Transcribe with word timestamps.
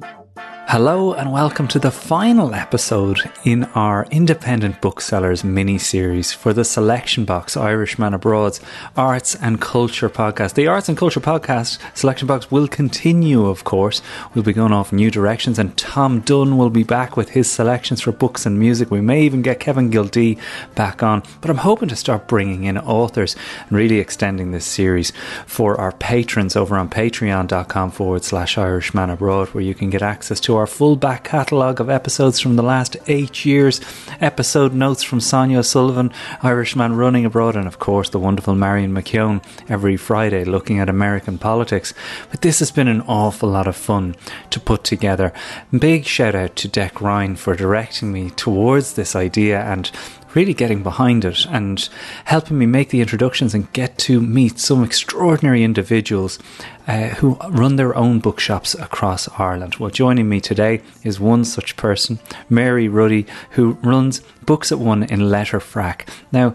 Bye. 0.00 0.49
Hello 0.70 1.14
and 1.14 1.32
welcome 1.32 1.66
to 1.66 1.80
the 1.80 1.90
final 1.90 2.54
episode 2.54 3.18
in 3.42 3.64
our 3.74 4.06
Independent 4.12 4.80
Booksellers 4.80 5.42
mini 5.42 5.78
series 5.78 6.32
for 6.32 6.52
the 6.52 6.64
Selection 6.64 7.24
Box 7.24 7.56
Irishman 7.56 8.14
Abroad's 8.14 8.60
Arts 8.96 9.34
and 9.34 9.60
Culture 9.60 10.08
podcast. 10.08 10.54
The 10.54 10.68
Arts 10.68 10.88
and 10.88 10.96
Culture 10.96 11.18
podcast 11.18 11.80
Selection 11.96 12.28
Box 12.28 12.52
will 12.52 12.68
continue, 12.68 13.46
of 13.46 13.64
course. 13.64 14.00
We'll 14.32 14.44
be 14.44 14.52
going 14.52 14.72
off 14.72 14.92
new 14.92 15.10
directions, 15.10 15.58
and 15.58 15.76
Tom 15.76 16.20
Dunn 16.20 16.56
will 16.56 16.70
be 16.70 16.84
back 16.84 17.16
with 17.16 17.30
his 17.30 17.50
selections 17.50 18.00
for 18.00 18.12
books 18.12 18.46
and 18.46 18.56
music. 18.56 18.92
We 18.92 19.00
may 19.00 19.24
even 19.24 19.42
get 19.42 19.58
Kevin 19.58 19.90
Gildee 19.90 20.38
back 20.76 21.02
on, 21.02 21.24
but 21.40 21.50
I'm 21.50 21.56
hoping 21.56 21.88
to 21.88 21.96
start 21.96 22.28
bringing 22.28 22.62
in 22.62 22.78
authors 22.78 23.34
and 23.62 23.72
really 23.72 23.98
extending 23.98 24.52
this 24.52 24.66
series 24.66 25.12
for 25.46 25.80
our 25.80 25.90
patrons 25.90 26.54
over 26.54 26.76
on 26.76 26.88
patreon.com 26.88 27.90
forward 27.90 28.22
slash 28.22 28.56
Irishman 28.56 29.10
Abroad, 29.10 29.48
where 29.48 29.64
you 29.64 29.74
can 29.74 29.90
get 29.90 30.00
access 30.00 30.38
to 30.38 30.59
our 30.60 30.66
full 30.66 30.94
back 30.94 31.24
catalogue 31.24 31.80
of 31.80 31.88
episodes 31.88 32.38
from 32.38 32.56
the 32.56 32.62
last 32.62 32.94
eight 33.06 33.46
years, 33.46 33.80
episode 34.20 34.74
notes 34.74 35.02
from 35.02 35.18
Sonia 35.18 35.62
Sullivan, 35.62 36.12
Irishman 36.42 36.96
running 36.96 37.24
abroad, 37.24 37.56
and 37.56 37.66
of 37.66 37.78
course 37.78 38.10
the 38.10 38.18
wonderful 38.18 38.54
Marion 38.54 38.92
McKeone 38.92 39.42
every 39.70 39.96
Friday 39.96 40.44
looking 40.44 40.78
at 40.78 40.90
American 40.90 41.38
politics. 41.38 41.94
But 42.30 42.42
this 42.42 42.58
has 42.58 42.70
been 42.70 42.88
an 42.88 43.00
awful 43.02 43.48
lot 43.48 43.66
of 43.66 43.74
fun 43.74 44.16
to 44.50 44.60
put 44.60 44.84
together. 44.84 45.32
Big 45.76 46.04
shout 46.04 46.34
out 46.34 46.56
to 46.56 46.68
Dec 46.68 47.00
Ryan 47.00 47.36
for 47.36 47.56
directing 47.56 48.12
me 48.12 48.28
towards 48.30 48.92
this 48.92 49.16
idea 49.16 49.62
and 49.62 49.90
really 50.34 50.54
getting 50.54 50.82
behind 50.82 51.24
it 51.24 51.46
and 51.46 51.88
helping 52.24 52.58
me 52.58 52.66
make 52.66 52.90
the 52.90 53.00
introductions 53.00 53.54
and 53.54 53.72
get 53.72 53.98
to 53.98 54.20
meet 54.20 54.58
some 54.58 54.84
extraordinary 54.84 55.62
individuals 55.62 56.38
uh, 56.86 57.08
who 57.08 57.34
run 57.48 57.76
their 57.76 57.94
own 57.96 58.18
bookshops 58.18 58.74
across 58.74 59.28
Ireland. 59.38 59.76
Well, 59.76 59.90
joining 59.90 60.28
me 60.28 60.40
today 60.40 60.82
is 61.02 61.20
one 61.20 61.44
such 61.44 61.76
person, 61.76 62.18
Mary 62.48 62.88
Ruddy, 62.88 63.26
who 63.50 63.72
runs 63.82 64.20
Books 64.44 64.72
at 64.72 64.78
One 64.78 65.02
in 65.02 65.20
Letterfrack. 65.20 66.08
Now, 66.32 66.54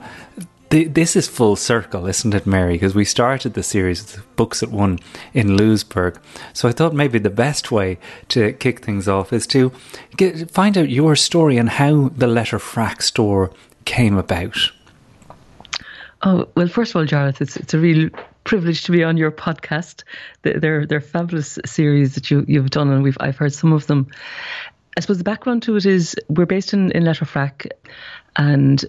this 0.70 1.16
is 1.16 1.28
full 1.28 1.56
circle, 1.56 2.08
isn't 2.08 2.34
it, 2.34 2.46
Mary? 2.46 2.74
Because 2.74 2.96
we 2.96 3.06
started 3.06 3.54
the 3.54 3.64
series 3.64 4.02
with 4.02 4.36
Books 4.36 4.64
at 4.64 4.72
One 4.72 5.00
in 5.34 5.56
Louisburgh. 5.56 6.20
So 6.54 6.68
I 6.68 6.72
thought 6.72 6.94
maybe 6.94 7.20
the 7.20 7.30
best 7.30 7.72
way 7.72 7.98
to 8.30 8.54
kick 8.54 8.84
things 8.84 9.08
off 9.08 9.32
is 9.32 9.48
to 9.48 9.72
get, 10.18 10.50
find 10.52 10.78
out 10.78 10.90
your 10.90 11.16
story 11.16 11.58
and 11.58 11.70
how 11.70 12.10
the 12.10 12.28
Letter 12.28 12.58
Letterfrack 12.58 13.02
store 13.02 13.52
came 13.86 14.18
about. 14.18 14.58
Oh 16.24 16.48
well, 16.56 16.68
first 16.68 16.92
of 16.92 16.96
all, 16.96 17.06
Jarlath, 17.06 17.42
it's 17.42 17.56
it's 17.56 17.74
a 17.74 17.80
real 17.80 18.10
privilege 18.46 18.84
to 18.84 18.92
be 18.92 19.04
on 19.04 19.18
your 19.18 19.32
podcast. 19.32 20.04
They're 20.42 20.86
they're 20.86 21.02
fabulous 21.02 21.60
series 21.66 22.16
that 22.16 22.32
you 22.32 22.44
you've 22.48 22.72
done, 22.72 22.90
and 22.90 23.04
we've 23.04 23.18
I've 23.20 23.38
heard 23.38 23.54
some 23.54 23.74
of 23.74 23.86
them. 23.88 24.08
I 24.98 25.02
suppose 25.02 25.18
the 25.18 25.24
background 25.24 25.62
to 25.64 25.76
it 25.76 25.86
is 25.86 26.16
we're 26.30 26.46
based 26.46 26.74
in 26.74 26.92
in 26.92 27.04
Letterfrack, 27.04 27.68
and 28.38 28.84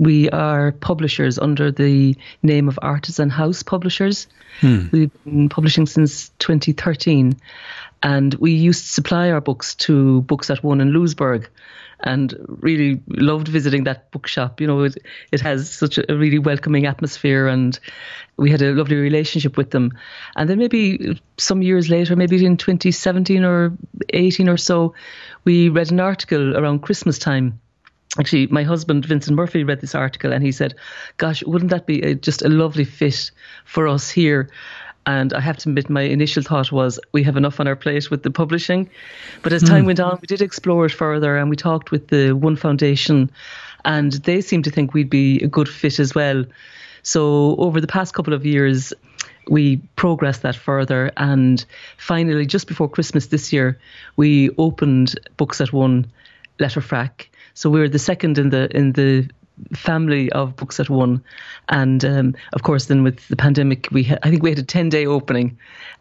we 0.00 0.30
are 0.30 0.72
publishers 0.72 1.38
under 1.38 1.70
the 1.70 2.16
name 2.42 2.68
of 2.68 2.78
Artisan 2.80 3.28
House 3.28 3.62
Publishers. 3.62 4.28
Hmm. 4.62 4.86
We've 4.90 5.24
been 5.24 5.50
publishing 5.50 5.84
since 5.84 6.30
2013, 6.38 7.36
and 8.02 8.34
we 8.36 8.52
used 8.52 8.86
to 8.86 8.92
supply 8.92 9.30
our 9.30 9.42
books 9.42 9.74
to 9.74 10.22
Books 10.22 10.48
at 10.48 10.64
One 10.64 10.80
in 10.80 10.88
Louisburgh 10.88 11.50
and 12.02 12.34
really 12.48 13.02
loved 13.08 13.48
visiting 13.48 13.84
that 13.84 14.10
bookshop. 14.10 14.58
You 14.58 14.68
know, 14.68 14.84
it, 14.84 14.96
it 15.32 15.42
has 15.42 15.70
such 15.70 15.98
a 15.98 16.16
really 16.16 16.38
welcoming 16.38 16.86
atmosphere, 16.86 17.46
and 17.46 17.78
we 18.38 18.50
had 18.50 18.62
a 18.62 18.72
lovely 18.72 18.96
relationship 18.96 19.58
with 19.58 19.70
them. 19.70 19.92
And 20.34 20.48
then 20.48 20.56
maybe 20.56 21.20
some 21.36 21.60
years 21.60 21.90
later, 21.90 22.16
maybe 22.16 22.42
in 22.46 22.56
2017 22.56 23.44
or 23.44 23.76
18 24.14 24.48
or 24.48 24.56
so, 24.56 24.94
we 25.44 25.68
read 25.68 25.92
an 25.92 26.00
article 26.00 26.56
around 26.56 26.80
Christmas 26.80 27.18
time 27.18 27.60
actually 28.18 28.46
my 28.48 28.62
husband 28.62 29.04
vincent 29.04 29.36
murphy 29.36 29.62
read 29.62 29.80
this 29.80 29.94
article 29.94 30.32
and 30.32 30.42
he 30.44 30.50
said 30.50 30.74
gosh 31.16 31.44
wouldn't 31.44 31.70
that 31.70 31.86
be 31.86 32.00
a, 32.02 32.14
just 32.14 32.42
a 32.42 32.48
lovely 32.48 32.84
fit 32.84 33.30
for 33.64 33.86
us 33.86 34.10
here 34.10 34.50
and 35.06 35.32
I 35.32 35.40
have 35.40 35.56
to 35.58 35.68
admit, 35.70 35.88
my 35.88 36.02
initial 36.02 36.42
thought 36.42 36.70
was 36.70 37.00
we 37.12 37.22
have 37.22 37.36
enough 37.36 37.58
on 37.58 37.66
our 37.66 37.76
plate 37.76 38.10
with 38.10 38.22
the 38.22 38.30
publishing. 38.30 38.88
But 39.42 39.52
as 39.52 39.62
time 39.62 39.84
mm. 39.84 39.86
went 39.86 40.00
on, 40.00 40.18
we 40.20 40.26
did 40.26 40.42
explore 40.42 40.86
it 40.86 40.92
further 40.92 41.36
and 41.36 41.48
we 41.48 41.56
talked 41.56 41.90
with 41.90 42.08
the 42.08 42.32
One 42.32 42.54
Foundation, 42.54 43.30
and 43.84 44.12
they 44.12 44.40
seemed 44.40 44.64
to 44.64 44.70
think 44.70 44.92
we'd 44.92 45.10
be 45.10 45.40
a 45.40 45.48
good 45.48 45.68
fit 45.68 45.98
as 45.98 46.14
well. 46.14 46.44
So 47.02 47.56
over 47.56 47.80
the 47.80 47.86
past 47.86 48.12
couple 48.12 48.34
of 48.34 48.44
years, 48.44 48.92
we 49.48 49.78
progressed 49.96 50.42
that 50.42 50.54
further. 50.54 51.10
And 51.16 51.64
finally, 51.96 52.44
just 52.44 52.68
before 52.68 52.88
Christmas 52.88 53.28
this 53.28 53.52
year, 53.52 53.80
we 54.16 54.50
opened 54.58 55.18
Books 55.38 55.62
at 55.62 55.72
One 55.72 56.06
Letterfrack 56.58 57.29
so 57.54 57.70
we 57.70 57.80
are 57.80 57.88
the 57.88 57.98
second 57.98 58.38
in 58.38 58.50
the 58.50 58.74
in 58.76 58.92
the 58.92 59.28
family 59.74 60.30
of 60.32 60.56
books 60.56 60.80
at 60.80 60.88
one, 60.88 61.22
and 61.68 62.04
um, 62.04 62.34
of 62.52 62.62
course, 62.62 62.86
then 62.86 63.02
with 63.02 63.26
the 63.28 63.36
pandemic, 63.36 63.88
we 63.90 64.04
ha- 64.04 64.18
I 64.22 64.30
think 64.30 64.42
we 64.42 64.50
had 64.50 64.58
a 64.58 64.64
ten 64.64 64.88
day 64.88 65.06
opening, 65.06 65.58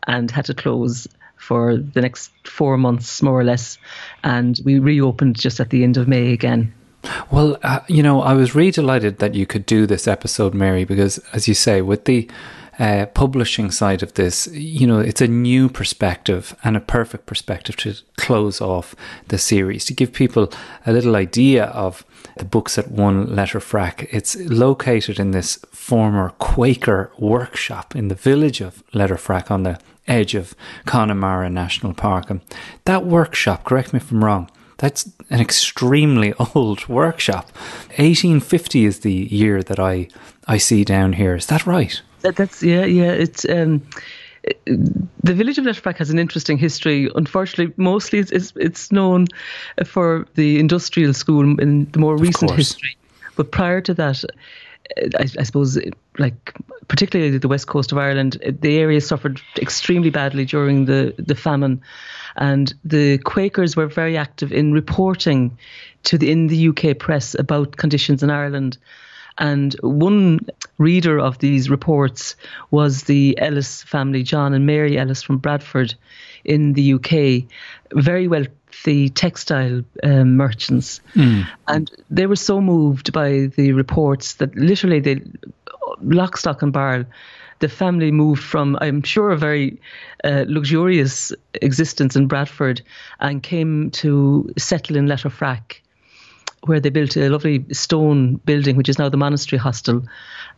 and 0.07 0.31
had 0.31 0.45
to 0.45 0.53
close 0.53 1.07
for 1.37 1.77
the 1.77 2.01
next 2.01 2.31
four 2.45 2.77
months 2.77 3.21
more 3.21 3.39
or 3.39 3.43
less, 3.43 3.77
and 4.23 4.59
we 4.65 4.79
reopened 4.79 5.37
just 5.37 5.59
at 5.59 5.69
the 5.69 5.83
end 5.83 5.97
of 5.97 6.07
May 6.07 6.33
again. 6.33 6.73
Well, 7.31 7.57
uh, 7.63 7.79
you 7.87 8.03
know, 8.03 8.21
I 8.21 8.33
was 8.33 8.55
really 8.55 8.71
delighted 8.71 9.19
that 9.19 9.33
you 9.33 9.45
could 9.45 9.65
do 9.65 9.85
this 9.85 10.07
episode, 10.07 10.53
Mary, 10.53 10.83
because 10.83 11.17
as 11.33 11.47
you 11.47 11.53
say, 11.53 11.81
with 11.81 12.05
the 12.05 12.29
uh, 12.79 13.05
publishing 13.07 13.71
side 13.71 14.01
of 14.01 14.13
this, 14.13 14.47
you 14.53 14.87
know, 14.87 14.99
it's 14.99 15.21
a 15.21 15.27
new 15.27 15.67
perspective 15.67 16.55
and 16.63 16.77
a 16.77 16.79
perfect 16.79 17.25
perspective 17.25 17.75
to 17.75 17.93
close 18.17 18.61
off 18.61 18.95
the 19.27 19.37
series 19.37 19.83
to 19.85 19.93
give 19.93 20.13
people 20.13 20.49
a 20.85 20.93
little 20.93 21.17
idea 21.17 21.65
of 21.65 22.05
the 22.37 22.45
books 22.45 22.77
at 22.77 22.89
one 22.89 23.27
Letterfrack. 23.27 24.07
It's 24.11 24.37
located 24.37 25.19
in 25.19 25.31
this 25.31 25.57
former 25.71 26.29
Quaker 26.39 27.11
workshop 27.17 27.95
in 27.95 28.07
the 28.07 28.15
village 28.15 28.61
of 28.61 28.81
Letterfrack 28.93 29.51
on 29.51 29.63
the 29.63 29.77
edge 30.07 30.33
of 30.33 30.55
Connemara 30.85 31.49
National 31.49 31.93
Park. 31.93 32.29
And 32.29 32.39
that 32.85 33.05
workshop, 33.05 33.65
correct 33.65 33.91
me 33.91 33.97
if 33.97 34.09
I'm 34.09 34.23
wrong, 34.23 34.49
that's 34.77 35.11
an 35.29 35.41
extremely 35.41 36.33
old 36.55 36.87
workshop. 36.87 37.51
1850 37.97 38.85
is 38.85 39.01
the 39.01 39.13
year 39.13 39.61
that 39.63 39.79
I 39.79 40.07
I 40.47 40.57
see 40.57 40.83
down 40.83 41.13
here. 41.13 41.35
Is 41.35 41.45
that 41.47 41.67
right? 41.67 42.01
That, 42.21 42.35
that's 42.35 42.61
yeah, 42.61 42.85
yeah. 42.85 43.11
It's 43.11 43.47
um, 43.47 43.81
the 44.65 45.33
village 45.33 45.57
of 45.57 45.65
Letterfrack 45.65 45.97
has 45.97 46.09
an 46.09 46.19
interesting 46.19 46.57
history. 46.57 47.09
Unfortunately, 47.15 47.73
mostly 47.77 48.19
it's, 48.19 48.31
it's, 48.31 48.53
it's 48.55 48.91
known 48.91 49.27
for 49.85 50.27
the 50.35 50.59
industrial 50.59 51.13
school 51.13 51.59
in 51.59 51.89
the 51.91 51.99
more 51.99 52.17
recent 52.17 52.51
history. 52.51 52.97
But 53.35 53.51
prior 53.51 53.81
to 53.81 53.93
that, 53.93 54.23
I, 54.97 55.23
I, 55.39 55.43
suppose, 55.43 55.77
like 56.17 56.53
particularly 56.87 57.37
the 57.37 57.47
west 57.47 57.67
coast 57.67 57.91
of 57.91 57.97
Ireland, 57.97 58.37
the 58.61 58.77
area 58.77 59.01
suffered 59.01 59.41
extremely 59.57 60.09
badly 60.09 60.45
during 60.45 60.85
the, 60.85 61.13
the 61.17 61.35
famine, 61.35 61.81
and 62.37 62.73
the 62.83 63.17
Quakers 63.19 63.75
were 63.75 63.87
very 63.87 64.17
active 64.17 64.51
in 64.51 64.73
reporting 64.73 65.57
to 66.03 66.17
the 66.17 66.31
in 66.31 66.47
the 66.47 66.69
UK 66.69 66.97
press 66.97 67.35
about 67.37 67.77
conditions 67.77 68.23
in 68.23 68.29
Ireland. 68.29 68.77
And 69.39 69.73
one 69.81 70.41
reader 70.77 71.17
of 71.17 71.39
these 71.39 71.69
reports 71.69 72.35
was 72.71 73.03
the 73.03 73.39
Ellis 73.39 73.81
family, 73.83 74.21
John 74.21 74.53
and 74.53 74.65
Mary 74.65 74.97
Ellis 74.97 75.23
from 75.23 75.37
Bradford 75.37 75.95
in 76.43 76.73
the 76.73 76.93
UK, 76.93 77.49
very 77.93 78.27
wealthy 78.27 79.09
textile 79.09 79.81
um, 80.03 80.35
merchants. 80.35 80.99
Mm. 81.15 81.47
And 81.67 81.89
they 82.09 82.27
were 82.27 82.35
so 82.35 82.59
moved 82.59 83.13
by 83.13 83.49
the 83.55 83.71
reports 83.71 84.35
that 84.35 84.55
literally 84.55 84.99
they, 84.99 85.21
lock, 86.01 86.35
stock, 86.35 86.61
and 86.61 86.73
barrel, 86.73 87.05
the 87.59 87.69
family 87.69 88.11
moved 88.11 88.43
from, 88.43 88.77
I'm 88.81 89.03
sure, 89.03 89.31
a 89.31 89.37
very 89.37 89.81
uh, 90.23 90.45
luxurious 90.47 91.33
existence 91.53 92.15
in 92.15 92.27
Bradford 92.27 92.81
and 93.19 93.43
came 93.43 93.91
to 93.91 94.51
settle 94.57 94.95
in 94.95 95.07
Letterfrack 95.07 95.81
where 96.63 96.79
they 96.79 96.89
built 96.89 97.15
a 97.15 97.29
lovely 97.29 97.65
stone 97.71 98.35
building, 98.35 98.75
which 98.75 98.89
is 98.89 98.99
now 98.99 99.09
the 99.09 99.17
monastery 99.17 99.59
hostel, 99.59 100.03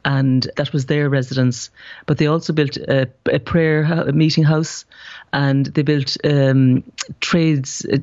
and 0.04 0.50
that 0.58 0.74
was 0.74 0.88
their 0.88 1.10
residence. 1.10 1.70
But 2.06 2.18
they 2.18 2.28
also 2.28 2.54
built 2.54 2.78
a, 2.78 3.08
a 3.26 3.40
prayer 3.40 3.84
a 3.84 4.12
meeting 4.12 4.44
house, 4.44 4.86
and 5.34 5.68
they 5.68 5.84
built 5.84 6.18
um, 6.24 6.84
trades 7.20 7.86
uh, 7.86 7.98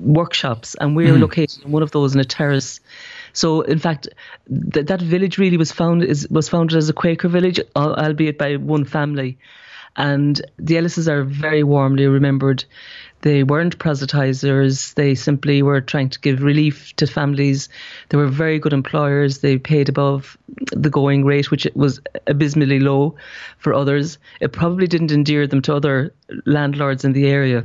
workshops, 0.00 0.74
and 0.80 0.96
we're 0.96 1.14
mm. 1.14 1.20
located 1.20 1.64
in 1.64 1.72
one 1.72 1.82
of 1.82 1.92
those 1.92 2.14
in 2.14 2.20
a 2.20 2.24
terrace. 2.24 2.80
So, 3.32 3.62
in 3.62 3.78
fact, 3.78 4.08
th- 4.72 4.86
that 4.86 5.00
village 5.00 5.38
really 5.38 5.56
was 5.56 5.72
founded 5.72 6.08
is, 6.08 6.28
was 6.30 6.48
founded 6.48 6.76
as 6.76 6.88
a 6.88 6.92
Quaker 6.92 7.28
village, 7.28 7.60
albeit 7.76 8.38
by 8.38 8.56
one 8.56 8.84
family. 8.84 9.38
And 9.96 10.40
the 10.58 10.74
Ellises 10.74 11.08
are 11.08 11.22
very 11.22 11.62
warmly 11.62 12.06
remembered. 12.06 12.64
They 13.24 13.42
weren't 13.42 13.78
proselytizers. 13.78 14.92
They 14.94 15.14
simply 15.14 15.62
were 15.62 15.80
trying 15.80 16.10
to 16.10 16.20
give 16.20 16.42
relief 16.42 16.94
to 16.96 17.06
families. 17.06 17.70
They 18.10 18.18
were 18.18 18.28
very 18.28 18.58
good 18.58 18.74
employers. 18.74 19.38
They 19.38 19.56
paid 19.56 19.88
above 19.88 20.36
the 20.72 20.90
going 20.90 21.24
rate, 21.24 21.50
which 21.50 21.66
was 21.74 22.00
abysmally 22.26 22.80
low 22.80 23.16
for 23.56 23.72
others. 23.72 24.18
It 24.40 24.52
probably 24.52 24.86
didn't 24.86 25.10
endear 25.10 25.46
them 25.46 25.62
to 25.62 25.74
other 25.74 26.12
landlords 26.44 27.04
in 27.06 27.14
the 27.14 27.26
area. 27.26 27.64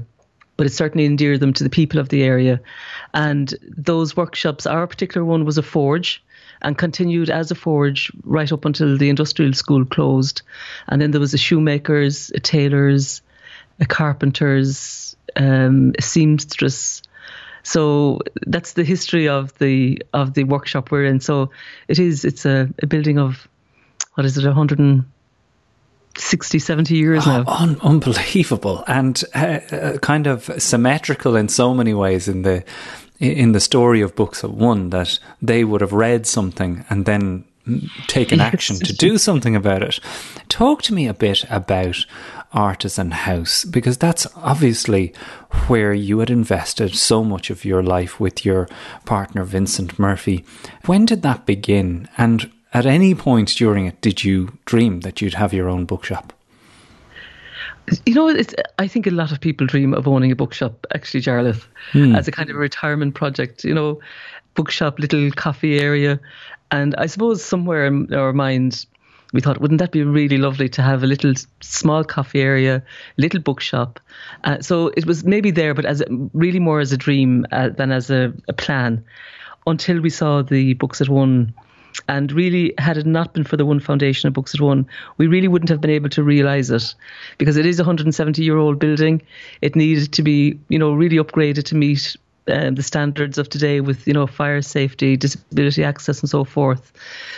but 0.59 0.67
it 0.67 0.73
certainly 0.73 1.05
endeared 1.05 1.39
them 1.39 1.53
to 1.53 1.63
the 1.63 1.69
people 1.69 2.01
of 2.01 2.09
the 2.09 2.21
area. 2.21 2.59
And 3.13 3.55
those 3.77 4.17
workshops, 4.17 4.67
our 4.67 4.87
particular 4.87 5.23
one 5.23 5.45
was 5.45 5.57
a 5.57 5.63
forge 5.63 6.21
and 6.61 6.77
continued 6.77 7.29
as 7.29 7.49
a 7.49 7.55
forge 7.55 8.11
right 8.25 8.51
up 8.51 8.65
until 8.65 8.97
the 8.97 9.07
industrial 9.07 9.53
school 9.53 9.85
closed. 9.85 10.41
And 10.89 11.01
then 11.01 11.11
there 11.11 11.21
was 11.21 11.33
a 11.33 11.37
shoemakers, 11.37 12.29
a 12.35 12.41
tailors, 12.41 13.21
a 13.79 13.85
carpenters, 13.85 15.15
um, 15.35 15.93
a 15.97 16.01
seamstress. 16.01 17.01
So 17.63 18.19
that's 18.45 18.73
the 18.73 18.83
history 18.83 19.27
of 19.27 19.57
the 19.57 20.01
of 20.13 20.33
the 20.33 20.43
workshop 20.43 20.91
we're 20.91 21.05
in. 21.05 21.19
So 21.19 21.49
it 21.87 21.97
is 21.99 22.25
it's 22.25 22.45
a, 22.45 22.69
a 22.81 22.87
building 22.87 23.19
of 23.19 23.47
what 24.13 24.25
is 24.25 24.37
it 24.37 24.45
160 24.45 26.59
70 26.59 26.95
years 26.95 27.25
oh, 27.25 27.29
now 27.29 27.45
un- 27.47 27.79
unbelievable 27.81 28.83
and 28.87 29.23
uh, 29.33 29.59
uh, 29.71 29.97
kind 29.99 30.27
of 30.27 30.51
symmetrical 30.57 31.37
in 31.37 31.47
so 31.47 31.73
many 31.73 31.93
ways 31.93 32.27
in 32.27 32.41
the 32.41 32.65
in 33.19 33.53
the 33.53 33.61
story 33.61 34.01
of 34.01 34.13
books 34.15 34.43
at 34.43 34.51
one 34.51 34.89
that 34.89 35.17
they 35.41 35.63
would 35.63 35.79
have 35.79 35.93
read 35.93 36.27
something 36.27 36.83
and 36.89 37.05
then 37.05 37.45
taken 38.07 38.39
action 38.39 38.77
to 38.77 38.93
do 38.93 39.17
something 39.17 39.55
about 39.55 39.83
it. 39.83 39.99
Talk 40.49 40.81
to 40.83 40.93
me 40.93 41.07
a 41.07 41.13
bit 41.13 41.45
about 41.49 42.05
Artisan 42.51 43.11
House 43.11 43.63
because 43.65 43.97
that's 43.97 44.27
obviously 44.35 45.13
where 45.67 45.93
you 45.93 46.19
had 46.19 46.29
invested 46.29 46.95
so 46.95 47.23
much 47.23 47.49
of 47.49 47.65
your 47.65 47.83
life 47.83 48.19
with 48.19 48.45
your 48.45 48.67
partner 49.05 49.43
Vincent 49.43 49.99
Murphy. 49.99 50.43
When 50.85 51.05
did 51.05 51.21
that 51.21 51.45
begin? 51.45 52.07
And 52.17 52.51
at 52.73 52.85
any 52.85 53.15
point 53.15 53.55
during 53.55 53.85
it, 53.85 54.01
did 54.01 54.23
you 54.23 54.57
dream 54.65 55.01
that 55.01 55.21
you'd 55.21 55.35
have 55.35 55.53
your 55.53 55.69
own 55.69 55.85
bookshop? 55.85 56.33
You 58.05 58.13
know, 58.13 58.27
it's, 58.27 58.53
I 58.77 58.87
think 58.87 59.07
a 59.07 59.11
lot 59.11 59.31
of 59.31 59.41
people 59.41 59.65
dream 59.65 59.93
of 59.93 60.07
owning 60.07 60.31
a 60.31 60.35
bookshop, 60.35 60.85
actually, 60.93 61.21
Jarlath, 61.21 61.65
hmm. 61.91 62.15
as 62.15 62.27
a 62.27 62.31
kind 62.31 62.49
of 62.49 62.55
a 62.55 62.59
retirement 62.59 63.15
project. 63.15 63.63
You 63.63 63.73
know, 63.73 63.99
bookshop, 64.53 64.99
little 64.99 65.31
coffee 65.31 65.79
area. 65.79 66.19
And 66.71 66.95
I 66.97 67.07
suppose 67.07 67.43
somewhere 67.43 67.85
in 67.85 68.13
our 68.13 68.33
minds, 68.33 68.87
we 69.33 69.41
thought, 69.41 69.61
wouldn't 69.61 69.79
that 69.79 69.91
be 69.91 70.03
really 70.03 70.37
lovely 70.37 70.69
to 70.69 70.81
have 70.81 71.03
a 71.03 71.07
little 71.07 71.33
small 71.61 72.03
coffee 72.03 72.41
area, 72.41 72.83
little 73.17 73.39
bookshop? 73.39 73.99
Uh, 74.43 74.59
so 74.61 74.87
it 74.97 75.05
was 75.05 75.23
maybe 75.23 75.51
there, 75.51 75.73
but 75.73 75.85
as 75.85 76.03
really 76.33 76.59
more 76.59 76.79
as 76.79 76.91
a 76.91 76.97
dream 76.97 77.45
uh, 77.51 77.69
than 77.69 77.91
as 77.91 78.09
a, 78.09 78.33
a 78.47 78.53
plan 78.53 79.03
until 79.67 80.01
we 80.01 80.09
saw 80.09 80.41
the 80.41 80.73
books 80.75 81.01
at 81.01 81.09
one 81.09 81.53
and 82.07 82.31
really, 82.31 82.73
had 82.77 82.97
it 82.97 83.05
not 83.05 83.33
been 83.33 83.43
for 83.43 83.57
the 83.57 83.65
One 83.65 83.79
Foundation 83.79 84.27
of 84.27 84.33
Books 84.33 84.53
at 84.53 84.61
One, 84.61 84.87
we 85.17 85.27
really 85.27 85.47
wouldn't 85.47 85.69
have 85.69 85.81
been 85.81 85.91
able 85.91 86.09
to 86.09 86.23
realise 86.23 86.69
it 86.69 86.95
because 87.37 87.57
it 87.57 87.65
is 87.65 87.79
a 87.79 87.83
170 87.83 88.43
year 88.43 88.57
old 88.57 88.79
building. 88.79 89.21
It 89.61 89.75
needed 89.75 90.13
to 90.13 90.23
be, 90.23 90.59
you 90.69 90.79
know, 90.79 90.93
really 90.93 91.17
upgraded 91.17 91.65
to 91.65 91.75
meet 91.75 92.15
um, 92.49 92.75
the 92.75 92.83
standards 92.83 93.37
of 93.37 93.49
today 93.49 93.81
with 93.81 94.07
you 94.07 94.13
know 94.13 94.27
fire 94.27 94.61
safety, 94.61 95.17
disability 95.17 95.83
access, 95.83 96.21
and 96.21 96.29
so 96.29 96.43
forth. 96.43 96.91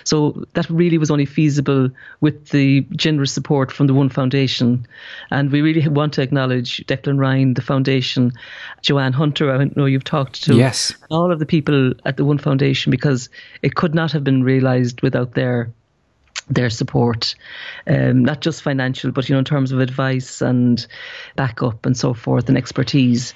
So 0.03 0.45
that 0.53 0.69
really 0.69 0.97
was 0.97 1.11
only 1.11 1.25
feasible 1.25 1.89
with 2.21 2.49
the 2.49 2.81
generous 2.95 3.31
support 3.31 3.71
from 3.71 3.87
the 3.87 3.93
One 3.93 4.09
Foundation, 4.09 4.85
and 5.29 5.51
we 5.51 5.61
really 5.61 5.87
want 5.87 6.13
to 6.13 6.21
acknowledge 6.21 6.85
Declan 6.87 7.19
Ryan, 7.19 7.53
the 7.53 7.61
foundation, 7.61 8.31
Joanne 8.81 9.13
Hunter. 9.13 9.51
I 9.51 9.69
know 9.75 9.85
you've 9.85 10.03
talked 10.03 10.43
to 10.43 10.55
yes 10.55 10.93
all 11.09 11.31
of 11.31 11.39
the 11.39 11.45
people 11.45 11.93
at 12.05 12.17
the 12.17 12.25
One 12.25 12.37
Foundation 12.37 12.91
because 12.91 13.29
it 13.61 13.75
could 13.75 13.93
not 13.93 14.11
have 14.11 14.23
been 14.23 14.43
realised 14.43 15.01
without 15.01 15.33
their 15.33 15.71
their 16.51 16.69
support, 16.69 17.35
um, 17.87 18.23
not 18.23 18.41
just 18.41 18.61
financial, 18.61 19.11
but 19.11 19.27
you 19.27 19.33
know, 19.33 19.39
in 19.39 19.45
terms 19.45 19.71
of 19.71 19.79
advice 19.79 20.41
and 20.41 20.85
backup 21.35 21.85
and 21.85 21.97
so 21.97 22.13
forth 22.13 22.49
and 22.49 22.57
expertise. 22.57 23.33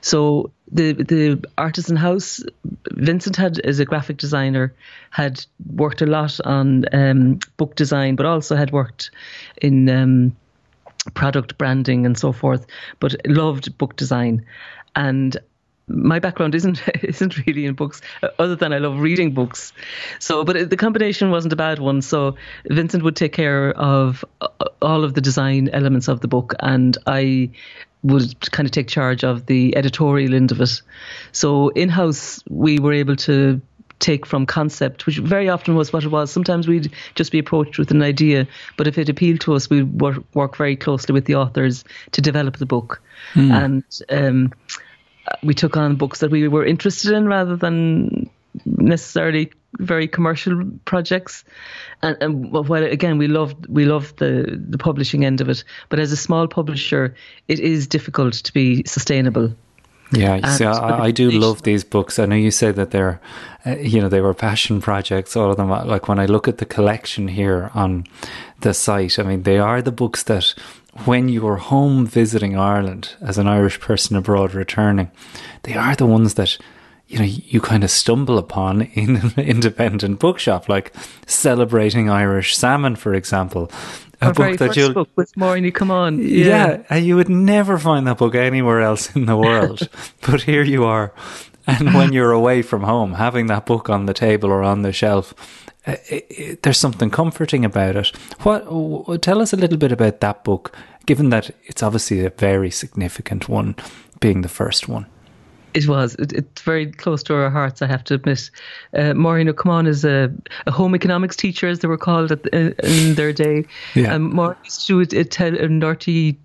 So 0.00 0.52
the 0.70 0.92
the 0.92 1.44
artisan 1.58 1.96
house, 1.96 2.42
Vincent 2.92 3.36
had 3.36 3.58
as 3.60 3.80
a 3.80 3.84
graphic 3.84 4.16
designer 4.16 4.74
had 5.10 5.44
worked 5.74 6.02
a 6.02 6.06
lot 6.06 6.38
on 6.44 6.84
um, 6.92 7.40
book 7.56 7.74
design, 7.74 8.16
but 8.16 8.26
also 8.26 8.56
had 8.56 8.70
worked 8.70 9.10
in 9.60 9.88
um, 9.88 10.36
product 11.14 11.58
branding 11.58 12.06
and 12.06 12.16
so 12.16 12.32
forth. 12.32 12.66
But 13.00 13.16
loved 13.26 13.76
book 13.76 13.96
design, 13.96 14.46
and 14.94 15.36
my 15.92 16.18
background 16.18 16.54
isn't 16.54 16.82
isn't 17.02 17.46
really 17.46 17.66
in 17.66 17.74
books 17.74 18.00
other 18.38 18.56
than 18.56 18.72
I 18.72 18.78
love 18.78 18.98
reading 18.98 19.32
books 19.32 19.72
so 20.18 20.44
but 20.44 20.70
the 20.70 20.76
combination 20.76 21.30
wasn't 21.30 21.52
a 21.52 21.56
bad 21.56 21.78
one 21.78 22.02
so 22.02 22.36
Vincent 22.68 23.02
would 23.04 23.16
take 23.16 23.32
care 23.32 23.72
of 23.72 24.24
uh, 24.40 24.48
all 24.80 25.04
of 25.04 25.14
the 25.14 25.20
design 25.20 25.68
elements 25.72 26.08
of 26.08 26.20
the 26.20 26.28
book 26.28 26.54
and 26.60 26.96
I 27.06 27.50
would 28.02 28.50
kind 28.50 28.66
of 28.66 28.72
take 28.72 28.88
charge 28.88 29.22
of 29.22 29.46
the 29.46 29.76
editorial 29.76 30.34
end 30.34 30.50
of 30.50 30.60
it 30.60 30.82
so 31.32 31.68
in 31.70 31.88
house 31.88 32.42
we 32.48 32.78
were 32.78 32.92
able 32.92 33.16
to 33.16 33.60
take 34.02 34.26
from 34.26 34.44
concept, 34.44 35.06
which 35.06 35.18
very 35.18 35.48
often 35.48 35.76
was 35.76 35.92
what 35.92 36.02
it 36.02 36.08
was. 36.08 36.30
Sometimes 36.30 36.66
we'd 36.66 36.92
just 37.14 37.30
be 37.30 37.38
approached 37.38 37.78
with 37.78 37.92
an 37.92 38.02
idea, 38.02 38.48
but 38.76 38.88
if 38.88 38.98
it 38.98 39.08
appealed 39.08 39.40
to 39.42 39.54
us, 39.54 39.70
we'd 39.70 40.00
work, 40.00 40.18
work 40.34 40.56
very 40.56 40.74
closely 40.76 41.12
with 41.12 41.24
the 41.24 41.36
authors 41.36 41.84
to 42.10 42.20
develop 42.20 42.56
the 42.56 42.66
book. 42.66 43.00
Mm. 43.34 43.64
And 43.64 44.00
um, 44.10 44.52
we 45.42 45.54
took 45.54 45.76
on 45.76 45.96
books 45.96 46.20
that 46.20 46.30
we 46.30 46.48
were 46.48 46.64
interested 46.64 47.12
in 47.12 47.26
rather 47.26 47.56
than 47.56 48.28
necessarily 48.66 49.50
very 49.78 50.06
commercial 50.06 50.62
projects 50.84 51.44
and, 52.02 52.16
and 52.20 52.52
while 52.52 52.84
again 52.84 53.16
we 53.16 53.26
loved 53.26 53.66
we 53.66 53.86
loved 53.86 54.18
the 54.18 54.60
the 54.68 54.76
publishing 54.76 55.24
end 55.24 55.40
of 55.40 55.48
it 55.48 55.64
but 55.88 55.98
as 55.98 56.12
a 56.12 56.16
small 56.16 56.46
publisher 56.46 57.14
it 57.48 57.58
is 57.58 57.86
difficult 57.86 58.34
to 58.34 58.52
be 58.52 58.82
sustainable 58.84 59.54
yeah, 60.12 60.36
you 60.36 60.58
see, 60.58 60.64
I, 60.66 61.04
I, 61.04 61.10
do 61.10 61.30
love 61.30 61.62
these 61.62 61.84
books. 61.84 62.18
I 62.18 62.26
know 62.26 62.36
you 62.36 62.50
say 62.50 62.70
that 62.70 62.90
they're, 62.90 63.18
uh, 63.64 63.76
you 63.76 63.98
know, 63.98 64.10
they 64.10 64.20
were 64.20 64.34
passion 64.34 64.80
projects. 64.80 65.36
All 65.36 65.50
of 65.50 65.56
them. 65.56 65.70
Like 65.70 66.06
when 66.06 66.18
I 66.18 66.26
look 66.26 66.48
at 66.48 66.58
the 66.58 66.66
collection 66.66 67.28
here 67.28 67.70
on 67.72 68.04
the 68.60 68.74
site, 68.74 69.18
I 69.18 69.22
mean, 69.22 69.44
they 69.44 69.58
are 69.58 69.80
the 69.80 69.90
books 69.90 70.24
that 70.24 70.54
when 71.04 71.28
you 71.28 71.46
are 71.48 71.56
home 71.56 72.06
visiting 72.06 72.56
Ireland 72.56 73.14
as 73.20 73.38
an 73.38 73.46
Irish 73.46 73.80
person 73.80 74.16
abroad 74.16 74.54
returning, 74.54 75.10
they 75.62 75.74
are 75.74 75.96
the 75.96 76.06
ones 76.06 76.34
that 76.34 76.58
you 77.08 77.18
know 77.18 77.24
you 77.24 77.60
kind 77.60 77.84
of 77.84 77.90
stumble 77.90 78.38
upon 78.38 78.82
in 78.94 79.16
an 79.16 79.32
independent 79.36 80.18
bookshop, 80.18 80.68
like 80.68 80.94
celebrating 81.26 82.10
Irish 82.10 82.56
salmon, 82.56 82.96
for 82.96 83.14
example. 83.14 83.70
A 84.20 84.26
Our 84.26 84.34
book 84.34 84.58
that 84.58 84.76
you 84.76 84.92
book 84.92 85.08
with 85.16 85.36
Maureen 85.36 85.70
come 85.72 85.90
on. 85.90 86.18
Yeah. 86.18 86.46
yeah, 86.46 86.82
and 86.90 87.04
you 87.04 87.16
would 87.16 87.28
never 87.28 87.76
find 87.78 88.06
that 88.06 88.18
book 88.18 88.34
anywhere 88.34 88.80
else 88.80 89.16
in 89.16 89.26
the 89.26 89.36
world, 89.36 89.88
but 90.20 90.42
here 90.42 90.62
you 90.62 90.84
are. 90.84 91.12
And 91.66 91.94
when 91.94 92.12
you're 92.12 92.32
away 92.32 92.62
from 92.62 92.82
home, 92.82 93.14
having 93.14 93.46
that 93.46 93.66
book 93.66 93.88
on 93.88 94.06
the 94.06 94.14
table 94.14 94.50
or 94.50 94.62
on 94.62 94.82
the 94.82 94.92
shelf, 94.92 95.34
uh, 95.86 95.96
it, 96.08 96.26
it, 96.30 96.62
there's 96.62 96.78
something 96.78 97.10
comforting 97.10 97.64
about 97.64 97.96
it. 97.96 98.08
What? 98.40 99.22
Tell 99.22 99.40
us 99.40 99.52
a 99.52 99.56
little 99.56 99.78
bit 99.78 99.92
about 99.92 100.20
that 100.20 100.44
book, 100.44 100.74
given 101.06 101.30
that 101.30 101.50
it's 101.64 101.82
obviously 101.82 102.24
a 102.24 102.30
very 102.30 102.70
significant 102.70 103.48
one, 103.48 103.74
being 104.20 104.42
the 104.42 104.48
first 104.48 104.88
one. 104.88 105.06
It 105.74 105.88
was. 105.88 106.14
It, 106.16 106.32
it's 106.32 106.62
very 106.62 106.92
close 106.92 107.22
to 107.24 107.34
our 107.34 107.50
hearts, 107.50 107.82
I 107.82 107.86
have 107.86 108.04
to 108.04 108.14
admit. 108.14 108.50
Uh, 108.94 109.14
Maureen 109.14 109.48
O'Comon 109.48 109.86
is 109.86 110.04
a, 110.04 110.32
a, 110.66 110.70
home 110.70 110.94
economics 110.94 111.34
teacher, 111.34 111.66
as 111.66 111.80
they 111.80 111.88
were 111.88 111.98
called 111.98 112.30
at, 112.30 112.46
in, 112.48 112.74
in 112.82 113.14
their 113.14 113.32
day. 113.32 113.64
Yeah. 113.94 114.14
Um, 114.14 114.34
Maureen 114.34 114.58
used 114.64 114.86
to 114.86 115.04
do 115.04 115.18
a, 115.18 115.20
a, 115.20 115.64
a 115.64 115.68
Norty 115.68 116.36